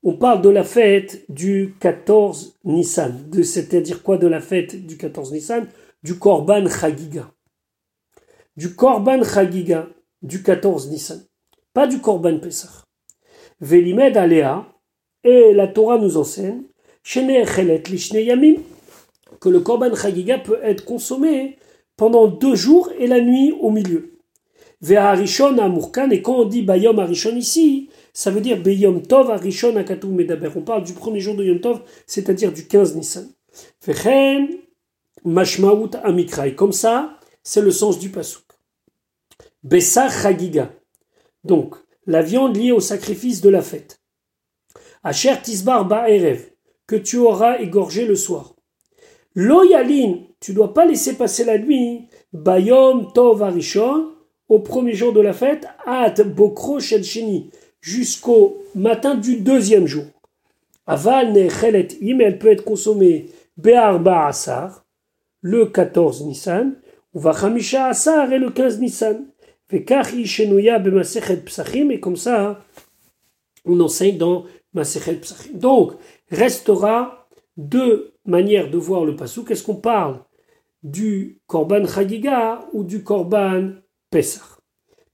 [0.04, 3.32] on parle de la fête du 14 Nissan.
[3.41, 5.67] C'est-à-dire quoi de la fête du 14 Nissan?
[6.04, 7.33] Du Korban Chagiga.
[8.56, 9.88] Du Korban Chagiga
[10.22, 11.26] du 14 Nissan.
[11.74, 12.84] Pas du Korban Pesach.
[13.60, 14.68] Velimed Alea,
[15.24, 16.62] et la Torah nous enseigne,
[17.16, 18.56] Yamim,
[19.39, 21.58] que le Korban Chagiga peut être consommé
[21.98, 24.20] pendant deux jours et la nuit au milieu.
[24.82, 29.76] Ve'arishon Amurkan, et quand on dit Bayom Arishon ici, ça veut dire Beyom Tov Arishon
[29.78, 30.52] Akatou Medaber.
[30.56, 33.30] On parle du premier jour de Yom Tov, c'est-à-dire du 15 Nissan.
[33.80, 34.50] Fechen
[35.26, 36.54] Mashmaout Amikrai.
[36.54, 38.43] Comme ça, c'est le sens du pasouk.
[39.63, 40.71] Bessa Chagiga.
[41.43, 41.75] Donc,
[42.06, 44.01] la viande liée au sacrifice de la fête.
[45.03, 46.49] Asher Tisbar Ba'erev.
[46.88, 48.56] Que tu auras égorgé le soir.
[49.36, 50.19] Loyalin.
[50.39, 52.08] Tu dois pas laisser passer la nuit.
[52.34, 54.12] Bayom Tov Arishon.
[54.49, 55.65] Au premier jour de la fête.
[55.86, 57.51] At Bokro Shel Sheni
[57.84, 60.06] jusqu'au matin du deuxième jour.
[60.88, 63.27] Aval nechelet im, elle peut être consommée
[63.58, 64.86] be'arba asar,
[65.41, 66.75] le 14 Nissan,
[67.13, 69.26] ou vachamisha asar et le 15 Nissan.
[69.69, 70.80] Vekachi shenouya
[71.45, 72.63] psachim, et comme ça,
[73.65, 75.54] on enseigne dans Masechet psachim.
[75.54, 75.93] Donc,
[76.30, 79.52] restera deux manières de voir le pasuk.
[79.52, 80.19] Est-ce qu'on parle
[80.82, 83.73] du korban chagiga ou du korban
[84.10, 84.60] pesach?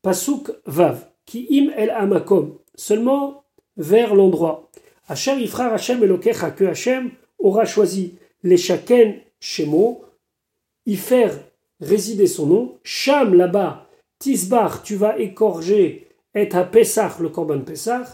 [0.02, 3.44] Pasuk vav qui im el amakom, seulement
[3.78, 4.72] vers l'endroit.
[5.08, 10.06] Hachem Ifra Hachem Elokecha, que Hachem aura choisi les Shaken Shemo,
[10.86, 10.96] y
[11.80, 12.78] résider son nom.
[12.84, 13.88] Sham là-bas,
[14.20, 18.08] Tisbar, tu vas écorger et à Pesach, le Korban Pesach,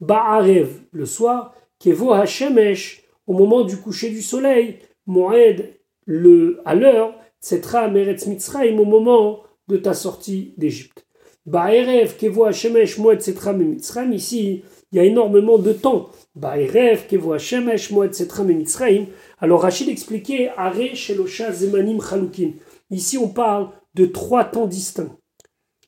[0.00, 7.14] Ba'arev, le soir, Kevo Hashemesh, au moment du coucher du soleil, Moed, le, à l'heure,
[7.40, 11.06] Tsetra Meretz Mitzrayim, au moment de ta sortie d'Égypte.
[11.46, 16.10] Ba'erev, Kevo Hashemesh, Moed Setra Mitzrayim, ici, il y a énormément de temps.
[16.34, 19.06] Ba'erev, Kevo Hashemesh, Moed Setra Mitzrayim.
[19.38, 22.52] Alors Rachid expliquait, Are Shelosha Zemanim Chalukin.
[22.90, 25.16] Ici, on parle de trois temps distincts.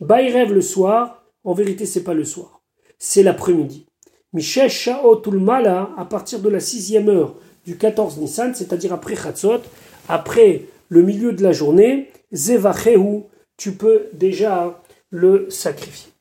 [0.00, 2.62] Ba'erev le soir, en vérité, c'est pas le soir,
[2.98, 3.86] c'est l'après-midi.
[4.32, 7.34] Mishesh Shaot Mala, à partir de la sixième heure
[7.64, 9.60] du 14 Nissan, c'est-à-dire après Chatzot,
[10.08, 13.24] après le milieu de la journée, Zevachehu,
[13.56, 16.12] tu peux déjà le sacrifier.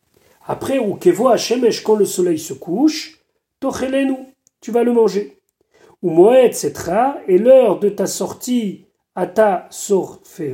[0.46, 3.20] Après, ou kevo Hashemesh, quand le soleil se couche,
[3.60, 4.16] tochelenu,
[4.60, 5.38] tu vas le manger.
[6.02, 8.86] Ou moed setra, et l'heure de ta sortie
[9.34, 10.54] ta sorfeu,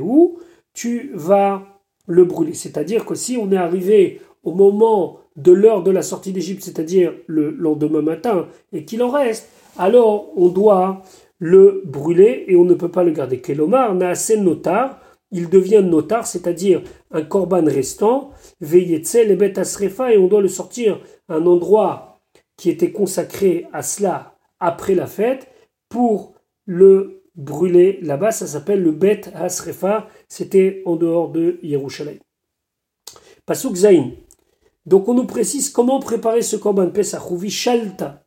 [0.74, 1.62] tu vas
[2.06, 2.54] le brûler.
[2.54, 7.12] C'est-à-dire que si on est arrivé au moment de l'heure de la sortie d'Égypte, c'est-à-dire
[7.26, 11.02] le lendemain matin, et qu'il en reste, alors on doit
[11.38, 13.40] le brûler et on ne peut pas le garder.
[13.40, 20.18] Kelomar n'a assez notar, il devient notar, c'est-à-dire un korban restant, veyetzel et asrefa, et
[20.18, 22.18] on doit le sortir à un endroit
[22.56, 25.48] qui était consacré à cela après la fête,
[25.88, 26.34] pour
[26.66, 28.32] le brûler là-bas.
[28.32, 32.18] Ça s'appelle le bet asrefa, c'était en dehors de Yerushalayim.
[33.46, 34.10] Pasuk Zain.
[34.84, 38.24] Donc on nous précise comment préparer ce korban Pesach, ou vishalta.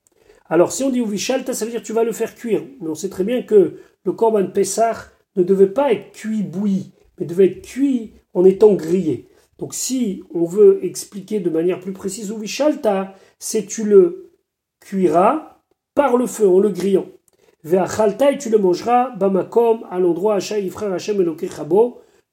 [0.48, 2.64] Alors si on dit vishalta, ça veut dire tu vas le faire cuire.
[2.80, 4.98] Mais on sait très bien que le korban Pesach
[5.36, 9.30] ne devait pas être cuit bouilli, mais devait être cuit en étant grillé.
[9.60, 14.32] Donc si on veut expliquer de manière plus précise ou vishalta, c'est tu le
[14.80, 15.60] cuiras
[15.94, 17.06] par le feu en le grillant.
[17.64, 20.40] Et tu le mangeras, bamakom, à l'endroit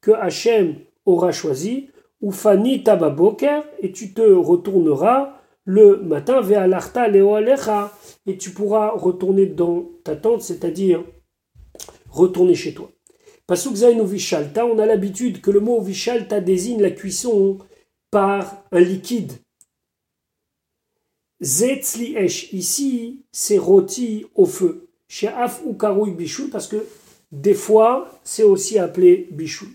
[0.00, 7.02] que Hachem aura choisi, ou Fani Tababoker, et tu te retourneras le matin vers l'Arta
[7.02, 7.92] Alecha,
[8.26, 11.04] et tu pourras retourner dans ta tente, c'est-à-dire
[12.10, 12.90] retourner chez toi.
[13.50, 17.58] On a l'habitude que le mot Vishalta désigne la cuisson
[18.10, 19.32] par un liquide.
[21.40, 22.16] Zetzli
[22.52, 24.87] ici, c'est rôti au feu.
[25.08, 26.14] Chez Af ou Karoui
[26.52, 26.76] parce que
[27.32, 29.66] des fois, c'est aussi appelé Bichou.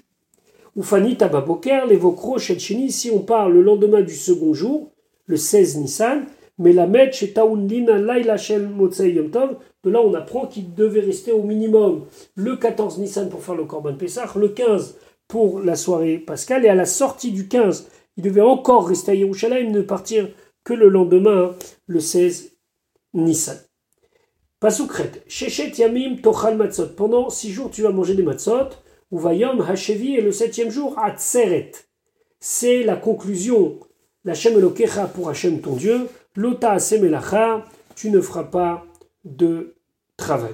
[0.75, 4.91] Oufani Tababoker, les Vokro, Chetchini, si on parle le lendemain du second jour,
[5.25, 6.25] le 16 Nissan,
[6.57, 9.29] mais la Met chez Taoundin Laila Shel Yom
[9.83, 13.65] de là on apprend qu'il devait rester au minimum le 14 Nissan pour faire le
[13.65, 14.95] Korban Pessah, le 15
[15.27, 19.15] pour la soirée pascale, et à la sortie du 15, il devait encore rester à
[19.15, 20.29] Yerushalayim, ne partir
[20.63, 21.55] que le lendemain,
[21.87, 22.51] le 16
[23.13, 23.57] Nissan.
[24.63, 26.95] Pasukret, Shechet Yamim Tochal Matzot.
[26.95, 28.69] Pendant six jours, tu vas manger des matzot.
[29.11, 31.73] Ou Vayom Hashevi, et le septième jour, Atzeret.
[32.39, 33.77] C'est la conclusion
[34.23, 37.65] L'Hachem Elokecha pour Hachem ton Dieu, Lota Semelacha,
[37.97, 38.85] tu ne feras pas
[39.25, 39.75] de
[40.15, 40.53] travail.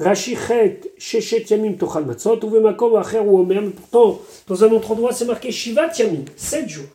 [0.00, 5.26] Rachichet Shechet Yamim Tochal Matzot, Uvemakom Acher ou Omer, pourtant, dans un autre endroit, c'est
[5.26, 6.88] marqué Shivat Yamim, sept jours.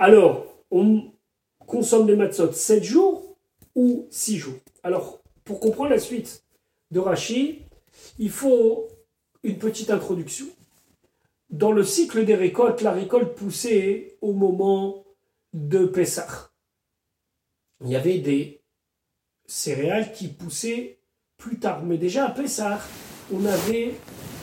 [0.00, 1.04] Alors, on
[1.64, 3.36] consomme les matzot sept jours
[3.76, 4.58] ou six jours?
[4.82, 5.17] Alors,
[5.48, 6.44] pour comprendre la suite
[6.90, 7.62] de Rashi,
[8.18, 8.86] il faut
[9.42, 10.46] une petite introduction
[11.48, 15.06] dans le cycle des récoltes, la récolte poussait au moment
[15.54, 16.50] de Pessah.
[17.80, 18.60] Il y avait des
[19.46, 20.98] céréales qui poussaient
[21.38, 21.82] plus tard.
[21.82, 22.80] Mais déjà à Pessah,
[23.32, 23.94] on avait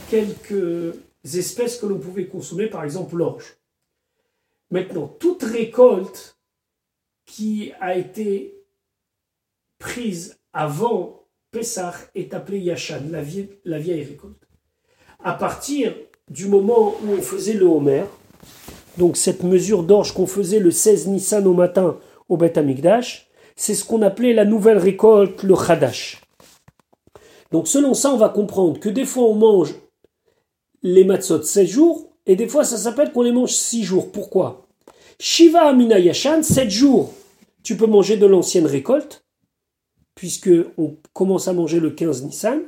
[0.10, 3.58] quelques espèces que l'on pouvait consommer, par exemple l'orge.
[4.72, 6.40] Maintenant, toute récolte
[7.26, 8.66] qui a été
[9.78, 14.48] prise avant Pessah est appelée Yachan, la vieille, la vieille récolte.
[15.22, 15.94] À partir
[16.30, 18.06] du moment où on faisait le Homer,
[18.98, 21.98] donc cette mesure d'orge qu'on faisait le 16 Nissan au matin
[22.30, 26.22] au Beth Amikdash, c'est ce qu'on appelait la nouvelle récolte, le Khadash.
[27.52, 29.76] Donc selon ça, on va comprendre que des fois on mange
[30.84, 34.12] les matzot 16 jours, et des fois ça s'appelle qu'on les mange 6 jours.
[34.12, 34.68] Pourquoi?
[35.20, 37.14] Shiva Amina Yashan, 7 jours,
[37.62, 39.25] tu peux manger de l'ancienne récolte,
[40.16, 42.62] puisque on commence à manger le 15 Nissan,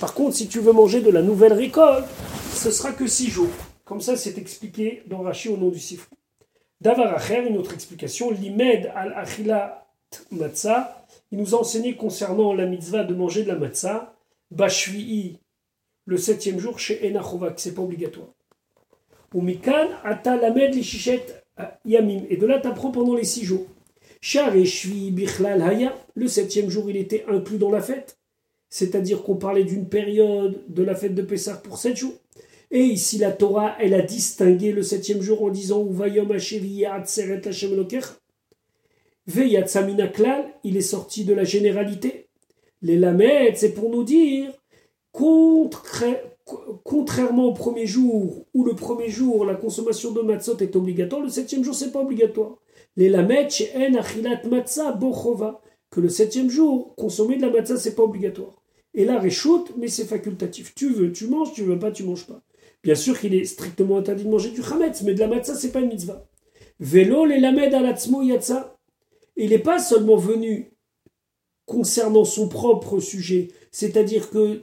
[0.00, 2.06] par contre, si tu veux manger de la nouvelle récolte,
[2.52, 3.50] ce sera que six jours.
[3.84, 6.08] Comme ça, c'est expliqué dans Rashi au nom du Sifra.
[6.80, 9.86] Davaracher, une autre explication, l'imed al achilat
[10.32, 14.14] matzah, il nous a enseigné concernant la mitzvah de manger de la matzah,
[14.50, 15.38] bashvi'i,
[16.06, 18.28] le septième jour chez Enachova, que c'est pas obligatoire.
[19.32, 20.74] Ou mikan ata lamed
[21.84, 23.66] yamim, et de là t'apprends pendant les six jours.
[24.22, 28.16] Shar bichlal haya, le septième jour il était inclus dans la fête
[28.72, 32.14] c'est-à-dire qu'on parlait d'une période de la fête de Pessah pour sept jours.
[32.70, 37.86] Et ici, la Torah, elle a distingué le septième jour en disant Uvayom Seret Hashem
[40.14, 42.28] Klal, il est sorti de la généralité.
[42.80, 44.50] Les Lamed, c'est pour nous dire,
[46.82, 51.28] contrairement au premier jour, où le premier jour, la consommation de matzot est obligatoire, le
[51.28, 52.56] septième jour, c'est pas obligatoire.
[52.96, 58.02] Les En Achilat Matzah Bochova, que le septième jour, consommer de la matzah, c'est pas
[58.02, 58.62] obligatoire.
[58.94, 60.74] Et là, réchoute, mais c'est facultatif.
[60.74, 62.42] Tu veux, tu manges, tu veux pas, tu manges pas.
[62.82, 65.72] Bien sûr qu'il est strictement interdit de manger du chametz, mais de la matzah, c'est
[65.72, 66.26] pas une mitzvah.
[66.80, 68.76] Vélo les lamed alatzmo yatsa.
[69.36, 70.72] Il n'est pas seulement venu
[71.64, 74.62] concernant son propre sujet, c'est-à-dire que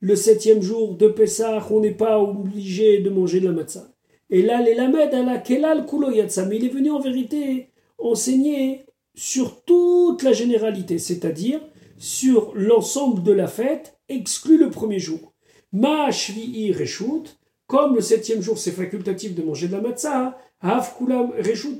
[0.00, 3.89] le septième jour de Pessah, on n'est pas obligé de manger de la matzah.
[4.30, 11.60] Et là, les lamed il est venu en vérité enseigner sur toute la généralité, c'est-à-dire
[11.98, 15.34] sur l'ensemble de la fête, exclut le premier jour.
[15.72, 21.32] Ma'ashvi'i reshut, comme le septième jour c'est facultatif de manger de la matzah, haf kulam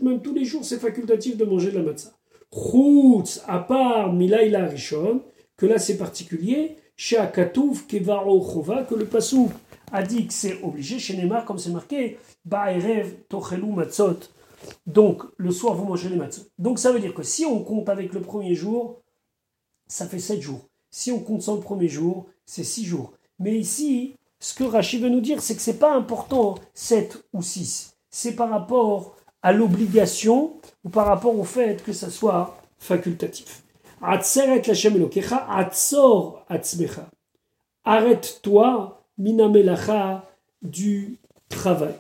[0.03, 2.13] même tous les jours c'est facultatif de manger de la matzah.
[2.53, 5.23] Chutz, à part milaila rishon,
[5.57, 9.51] que là c'est particulier, chez Akatouf kevaro chova, que le pasou
[9.93, 14.19] a dit que c'est obligé, chez Neymar, comme c'est marqué, ba'erev tochelu matzot.
[14.87, 16.43] Donc, le soir, vous mangez les matzot.
[16.59, 19.01] Donc, ça veut dire que si on compte avec le premier jour,
[19.87, 20.69] ça fait 7 jours.
[20.91, 23.13] Si on compte sans le premier jour, c'est 6 jours.
[23.39, 27.25] Mais ici, ce que Rachid veut nous dire, c'est que ce n'est pas important 7
[27.33, 27.97] ou 6.
[28.11, 33.65] C'est par rapport à l'obligation ou par rapport au fait que ça soit facultatif.
[37.85, 39.00] Arrête-toi,
[40.63, 41.19] du
[41.49, 41.95] travail.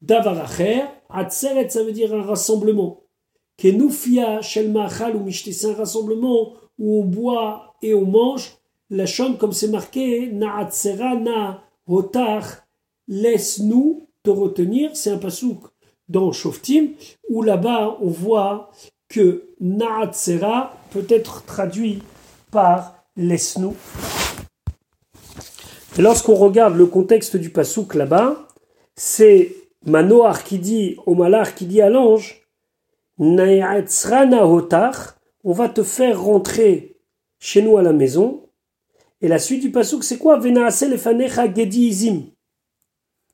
[0.00, 3.00] Davaracher, atzeret, ça veut dire un rassemblement.
[3.56, 8.56] Kenufia, shelmachal ou c'est un rassemblement où on boit et on mange,
[8.90, 12.66] la chambre, comme c'est marqué, Na'atsera na hotar,
[13.08, 15.60] laisse-nous te retenir, c'est un pasouk
[16.08, 16.88] dans Shoftim,
[17.28, 18.70] où là-bas on voit
[19.08, 22.02] que Na'atsera peut être traduit
[22.50, 23.76] par laisse-nous.
[25.98, 28.48] Lorsqu'on regarde le contexte du pasouk là-bas,
[28.96, 32.38] c'est Manoar qui dit au Malar qui dit à l'ange
[33.18, 33.36] on
[35.44, 36.96] va te faire rentrer
[37.38, 38.48] chez nous à la maison.
[39.20, 40.40] Et la suite du pasouk, c'est quoi?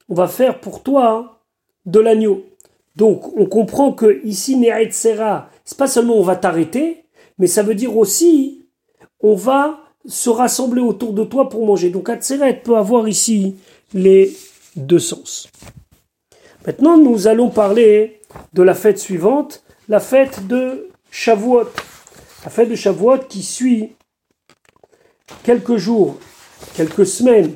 [0.08, 1.44] On va faire pour toi
[1.86, 2.44] de l'agneau.
[2.96, 7.04] Donc, on comprend que ici, c'est pas seulement on va t'arrêter,
[7.38, 8.66] mais ça veut dire aussi,
[9.20, 9.78] on va
[10.08, 11.90] se rassembler autour de toi pour manger.
[11.90, 13.56] Donc, Atzeret peut avoir ici
[13.92, 14.36] les
[14.74, 15.48] deux sens.
[16.66, 18.20] Maintenant, nous allons parler
[18.52, 21.68] de la fête suivante, la fête de Shavuot.
[22.44, 23.92] La fête de Shavuot qui suit
[25.44, 26.18] quelques jours,
[26.74, 27.52] quelques semaines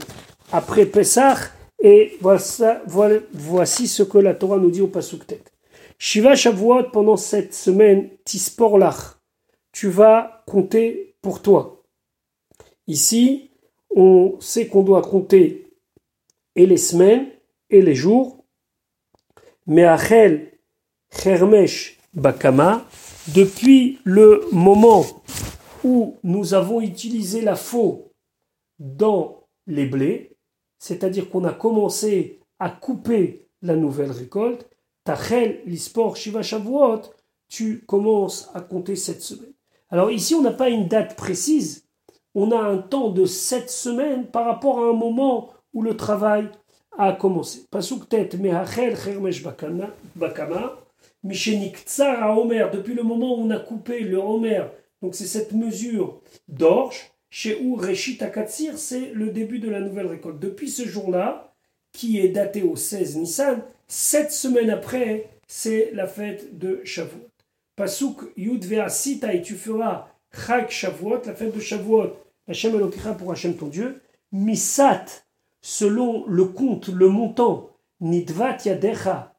[0.51, 1.37] après Pessah,
[1.83, 5.43] et voici, ce que la Torah nous dit au Pasuktet.
[5.99, 9.17] Shiva Shavuot, pendant cette semaine, Tisporlach,
[9.73, 11.82] tu vas compter pour toi.
[12.87, 13.51] Ici,
[13.95, 15.71] on sait qu'on doit compter
[16.57, 17.29] et les semaines
[17.71, 18.45] et les jours.
[19.67, 20.59] Mais Achel
[21.25, 22.87] Hermesh Bakama,
[23.29, 25.05] depuis le moment
[25.85, 28.13] où nous avons utilisé la faux
[28.79, 30.37] dans les blés,
[30.79, 34.69] c'est-à-dire qu'on a commencé à couper la nouvelle récolte,
[35.05, 37.03] Tachel l'Ispor Shiva Shavuot,
[37.49, 39.53] tu commences à compter cette semaine.
[39.91, 41.87] Alors ici, on n'a pas une date précise,
[42.35, 46.49] on a un temps de sept semaines par rapport à un moment où le travail
[46.99, 47.67] a commencé.
[47.71, 49.43] Pasuk tet mehachel chermesh
[50.17, 50.77] bakama,
[51.23, 54.71] mishenik tsar Omer, depuis le moment où on a coupé le Omer,
[55.03, 60.07] donc c'est cette mesure d'orge, chez où Reshit Akatsir, c'est le début de la nouvelle
[60.07, 60.39] récolte.
[60.39, 61.55] Depuis ce jour-là,
[61.93, 67.29] qui est daté au 16 Nissan, sept semaines après, c'est la fête de Shavuot.
[67.75, 72.17] Pasuk Yud Sita, et tu feras Chag Shavuot, la fête de Shavuot,
[72.49, 74.01] Hashem Elokecha pour Hashem ton Dieu,
[74.33, 75.05] Misat,
[75.61, 77.71] selon le compte, le montant,
[78.01, 79.35] Nidvat Yadecha,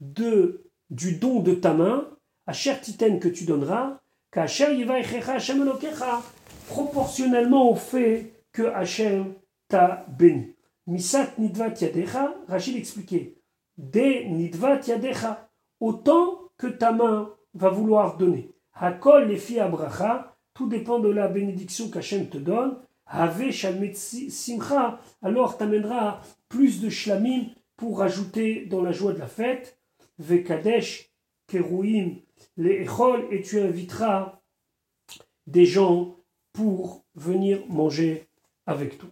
[0.00, 2.08] de, du don de ta main,
[2.46, 6.22] Asher Titen que tu donneras, Kasher Yivaïchecha Hashem Elokecha,
[6.68, 9.34] proportionnellement au fait que Hashem
[9.68, 10.54] t'a béni.
[10.86, 13.36] Misat Nidvat Yadecha, Rachid expliquait,
[13.76, 15.48] De Nidvat Yadecha,
[15.80, 18.52] autant que ta main va vouloir donner.
[18.72, 22.78] Hakol les Abracha, tout dépend de la bénédiction qu'Hachem te donne.
[23.06, 27.44] Have simcha, alors t'amèneras plus de shlamim
[27.76, 29.78] pour rajouter dans la joie de la fête.
[30.18, 31.12] Vekadesh
[31.46, 32.16] kerouim
[32.56, 34.40] les echol, et tu inviteras
[35.46, 36.16] des gens
[36.52, 38.26] pour venir manger
[38.66, 39.10] avec toi.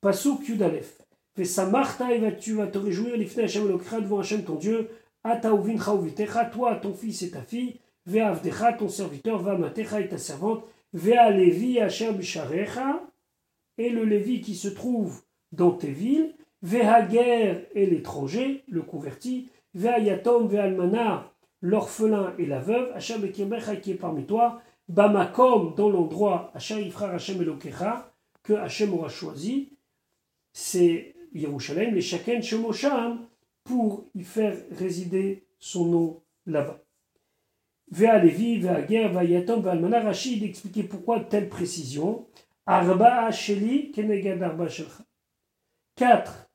[0.00, 1.02] Pasuk Yudalef.
[1.36, 4.88] Vesamarta, et tu vas te réjouir, l'ifne Hashem devant Hashem ton Dieu,
[5.24, 10.08] ata uvincha uvitecha, toi, ton fils et ta fille, Ve'avdecha, ton serviteur, va Matecha et
[10.08, 13.02] ta servante, Ve'a Levi, Asher Bisharecha,
[13.76, 15.20] et le Lévi qui se trouve
[15.52, 21.30] dans tes villes, Ve'a Guerre et l'étranger, le converti, Ve'a Yatom, Ve'a Almana,
[21.60, 27.10] l'orphelin et la veuve, Asher Bekirbecha qui est parmi toi, Bamakom, dans l'endroit, Asher Ifra
[27.10, 28.10] Hashem Elokecha,
[28.42, 29.76] que Hashem aura choisi,
[30.54, 33.26] c'est Yerushalem, les Shaken Shemosham,
[33.64, 36.80] pour y faire résider son nom là-bas.
[37.90, 42.26] Vea Levi, Vea Ger, Vea Yatom, Vea Almana, Rachid expliquait pourquoi telle précision.
[42.66, 44.66] Arba Sheli, Kenegad Arba.
[45.96, 46.50] Quatre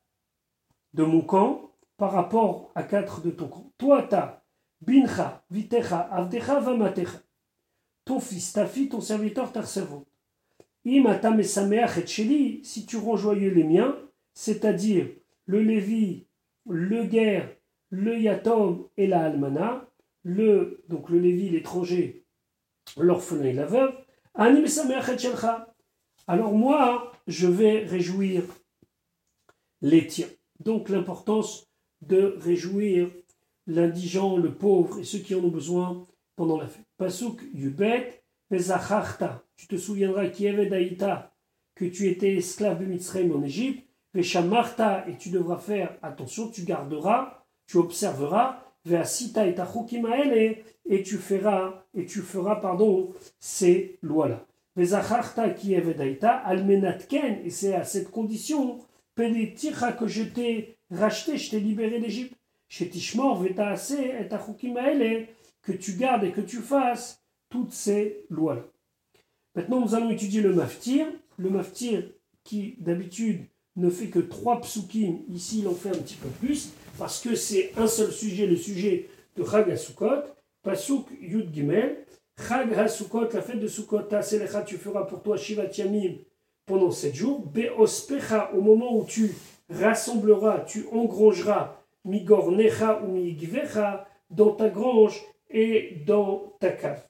[0.94, 3.72] de mon camp par rapport à quatre de ton camp.
[3.78, 4.44] Toi, ta
[4.80, 7.18] Bincha, Vitecha, Avdecha, Vamatecha.
[8.04, 10.06] Ton fils, ta fille, ton serviteur, ta servante.
[10.84, 13.96] Imata Mesameach et Sheli, si tu rends joyeux les miens,
[14.34, 15.06] c'est-à-dire
[15.46, 16.26] le Lévi,
[16.68, 17.48] le Guerre,
[17.90, 19.88] le Yatom et la Almana,
[20.24, 22.24] le, donc le Lévi, l'étranger,
[22.96, 23.94] l'orphelin et la veuve,
[26.26, 28.42] alors moi, je vais réjouir
[29.80, 30.28] les tiens.
[30.60, 31.70] Donc l'importance
[32.02, 33.10] de réjouir
[33.66, 36.06] l'indigent, le pauvre et ceux qui en ont besoin
[36.36, 36.84] pendant la fête.
[36.96, 41.34] Pasuk Yubet, tu te souviendras qui avait daïta
[41.74, 44.22] que tu étais esclave de Mitzrayim en Égypte, et
[45.18, 48.92] tu devras faire attention, tu garderas, tu observeras et
[51.02, 54.46] tu feras, et tu feras, pardon, ces lois-là.
[54.76, 54.84] et
[57.50, 58.80] c'est à cette condition,
[59.16, 62.36] que je t'ai racheté, je t'ai libéré d'Égypte.
[65.62, 68.64] Que tu gardes et que tu fasses toutes ces lois-là.
[69.54, 71.06] Maintenant, nous allons étudier le maftir.
[71.36, 72.10] Le maftir
[72.42, 75.20] qui, d'habitude, ne fait que trois psukim.
[75.28, 78.56] Ici, il en fait un petit peu plus, parce que c'est un seul sujet, le
[78.56, 79.76] sujet de Chag.
[80.62, 82.06] Pasuk Yud Gimel.
[82.48, 84.08] Chag la fête de Sukkot,
[84.66, 86.14] tu feras pour toi Shivat Yamim
[86.66, 87.46] pendant sept jours.
[87.46, 89.34] Beospecha, au moment où tu
[89.68, 97.04] rassembleras, tu engrangeras Migornecha ou Migvecha dans ta grange et dans ta cave.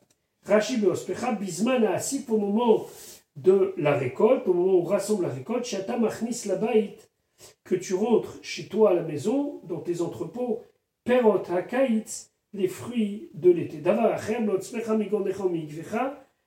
[0.45, 2.87] Rashi Beospecha, Bisman Asif, au moment
[3.37, 6.47] de la récolte, au moment où on rassemble la récolte, Shata Machnis
[7.65, 10.63] que tu rentres chez toi à la maison, dans tes entrepôts,
[11.05, 13.83] Perot HaKaitz, les fruits de l'été.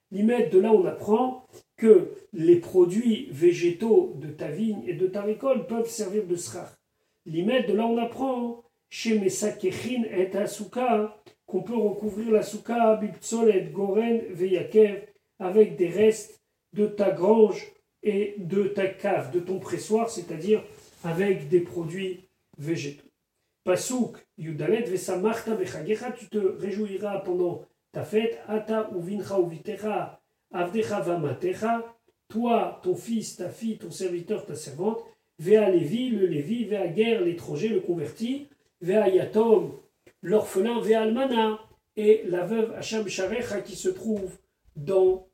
[0.09, 5.21] L'imède de là on apprend que les produits végétaux de ta vigne et de ta
[5.21, 6.71] récolte peuvent servir de srach.
[7.25, 13.69] L'imède de là on apprend chez Mesakechin et Asuka qu'on peut recouvrir la souka biptsolet
[13.73, 15.07] goren veyakev
[15.39, 16.41] avec des restes
[16.77, 17.73] de ta grange
[18.03, 20.63] et de ta cave, de ton pressoir, c'est-à-dire
[21.03, 23.03] avec des produits végétaux.
[23.63, 30.21] Pasuk Yudalet Vesamarta Bechagecha, tu te réjouiras pendant ta fête, Ata Uvincha Uvitecha,
[30.53, 31.83] Avdecha Vamatecha,
[32.29, 35.03] toi, ton fils, ta fille, ton serviteur, ta servante,
[35.39, 38.47] Vea Lévi, le Lévi, Vea Guerre, l'étranger, le converti,
[38.81, 39.73] Vea Yatom,
[40.21, 41.59] l'orphelin, Vea Almana,
[41.95, 44.37] et la veuve Hacham Sharecha qui se trouve
[44.75, 45.27] dans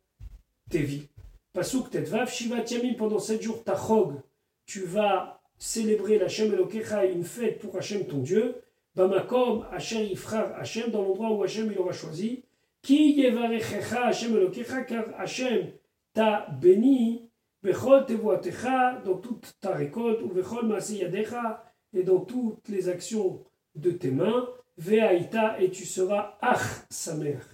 [0.69, 1.09] tes vies.
[1.53, 4.15] Pasuk Tetvav, Shiva Tiamim, pendant sept jours, Tachog,
[4.65, 8.55] tu vas célébrer la Hashem Elokecha, une fête pour Hachem ton Dieu,
[8.95, 12.43] Bamakom, Hachem Ifrar Hachem, dans l'endroit où Hachem il aura choisi,
[12.81, 15.71] Ki Yevarechecha Hachem Elokecha, car Hachem
[16.15, 17.29] t'a béni,
[17.61, 23.43] Bechol Tevoatecha, dans toute ta récolte, ou Bechol Yadecha, et dans toutes les actions
[23.75, 24.49] de tes mains,
[24.79, 27.45] Veaïta, et tu seras Ach, sa mère,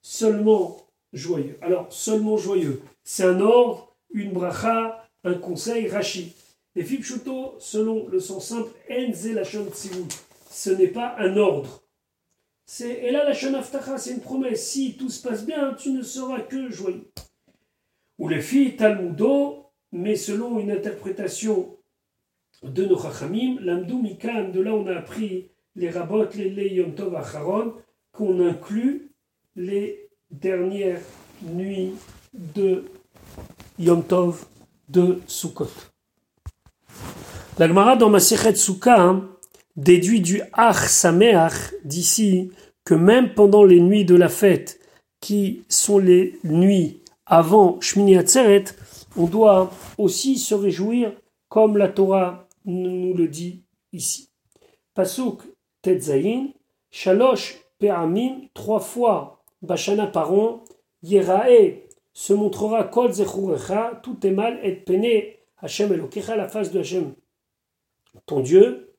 [0.00, 0.78] seulement
[1.12, 1.58] joyeux.
[1.60, 6.34] Alors, seulement joyeux, c'est un ordre, une bracha, un conseil, Rashi.
[6.74, 9.66] Les Fipshuto, selon le sens simple, Enze Lachon
[10.50, 11.82] Ce n'est pas un ordre.
[12.64, 14.66] C'est, et là, la Aftacha, c'est une promesse.
[14.70, 17.10] Si tout se passe bien, tu ne seras que joyeux.
[18.18, 21.76] Ou les filles Talmudo, mais selon une interprétation
[22.62, 26.94] de nos Chachamim, l'Amdou Mikan, de là on a appris les Rabot, les Le Yom
[26.94, 27.74] Tov Acharon,
[28.12, 29.10] qu'on inclut
[29.56, 30.01] les
[30.32, 31.00] dernières
[31.42, 31.94] nuits
[32.32, 32.84] de
[33.78, 34.46] Yom Tov
[34.88, 35.70] de Sukkot.
[37.58, 39.28] La Gemara dans Masechet Souka hein,
[39.76, 42.50] déduit du Ach Sameach d'ici
[42.84, 44.80] que même pendant les nuits de la fête,
[45.20, 48.64] qui sont les nuits avant Shmini Atzeret,
[49.16, 51.12] on doit aussi se réjouir
[51.48, 53.62] comme la Torah nous le dit
[53.92, 54.30] ici.
[54.94, 55.42] Pasuk
[55.82, 56.48] Tetzayin,
[56.90, 60.64] Shalosh Pe'amim, trois fois Bashana par an,
[61.02, 63.12] Yerae se montrera Kol
[64.02, 65.22] tout est mal, et Pene
[65.58, 67.14] Hashem Elokecha, la face de Hashem
[68.26, 68.94] ton Dieu.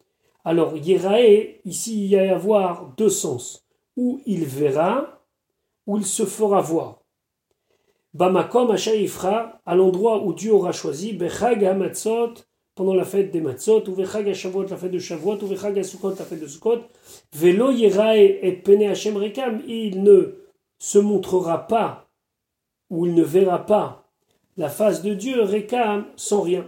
[0.45, 3.66] Alors, Yerae, ici, il y a à avoir deux sens.
[3.95, 5.22] Ou il verra,
[5.86, 7.01] ou il se fera voir.
[8.14, 12.34] Bamakom Ifra, à l'endroit où Dieu aura choisi, Bechag HaMatzot,
[12.76, 16.16] pendant la fête des Matzot, ou Vechag HaShavuot, la fête de Shavuot, ou Vechag HaSukkot,
[16.18, 16.82] la fête de Sukkot,
[17.34, 20.43] Velo Yerae et Pene Hashem Rekam, il ne
[20.84, 22.09] se montrera pas,
[22.89, 24.03] ou il ne verra pas
[24.57, 26.65] la face de Dieu, Rekam, sans rien.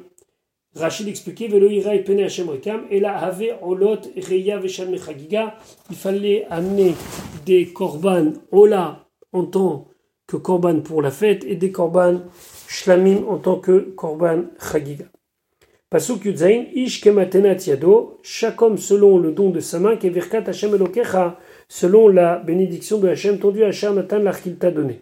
[0.74, 5.56] Rachid expliquait Velo ira et pene Hashem rekam, et là avait olot reya veshan mechagiga.
[5.90, 6.96] Il fallait amener
[7.46, 9.90] des korban ola en tant
[10.28, 12.22] que korban pour la fête et des korban
[12.70, 15.06] shlamim en tant que korban chagiga.
[15.90, 20.74] Pasuk Yudzain, Ish kematenat yado, chaque homme selon le don de sa main, kevirkat Hashem
[20.74, 21.38] elokecha,
[21.68, 25.02] selon la bénédiction de Hashem, ton Dieu Hashem Natan l'art qu'il t'a donné.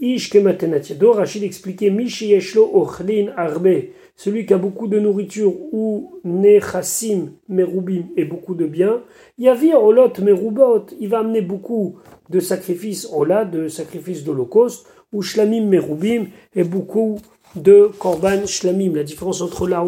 [0.00, 5.52] Ish kematenat yado, Rachid expliquait Mishi yeshlo ochlin arbe, celui qui a beaucoup de nourriture,
[5.72, 9.02] ou nechassim merubim et beaucoup de biens,
[9.38, 11.96] yavir olot merubot, il va amener beaucoup
[12.28, 16.26] de sacrifices ola, de sacrifices d'holocauste, ou shlamim merubim
[16.56, 17.18] et beaucoup
[17.54, 18.94] de korban shlamim.
[18.96, 19.84] La différence entre la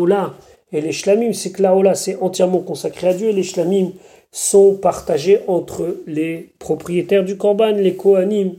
[0.72, 3.90] et les shlamim, c'est que la ola c'est entièrement consacré à Dieu, et les shlamim
[4.36, 8.52] sont partagés entre les propriétaires du korban, les kohanim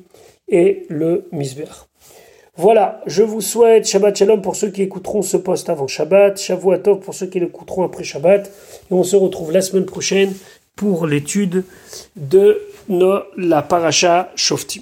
[0.47, 1.85] et le misber.
[2.55, 7.01] Voilà, je vous souhaite Shabbat Shalom pour ceux qui écouteront ce post avant Shabbat, Shavuatov
[7.01, 8.47] pour ceux qui l'écouteront après Shabbat,
[8.89, 10.33] et on se retrouve la semaine prochaine
[10.75, 11.63] pour l'étude
[12.15, 12.59] de
[13.37, 14.81] la paracha Shoftim.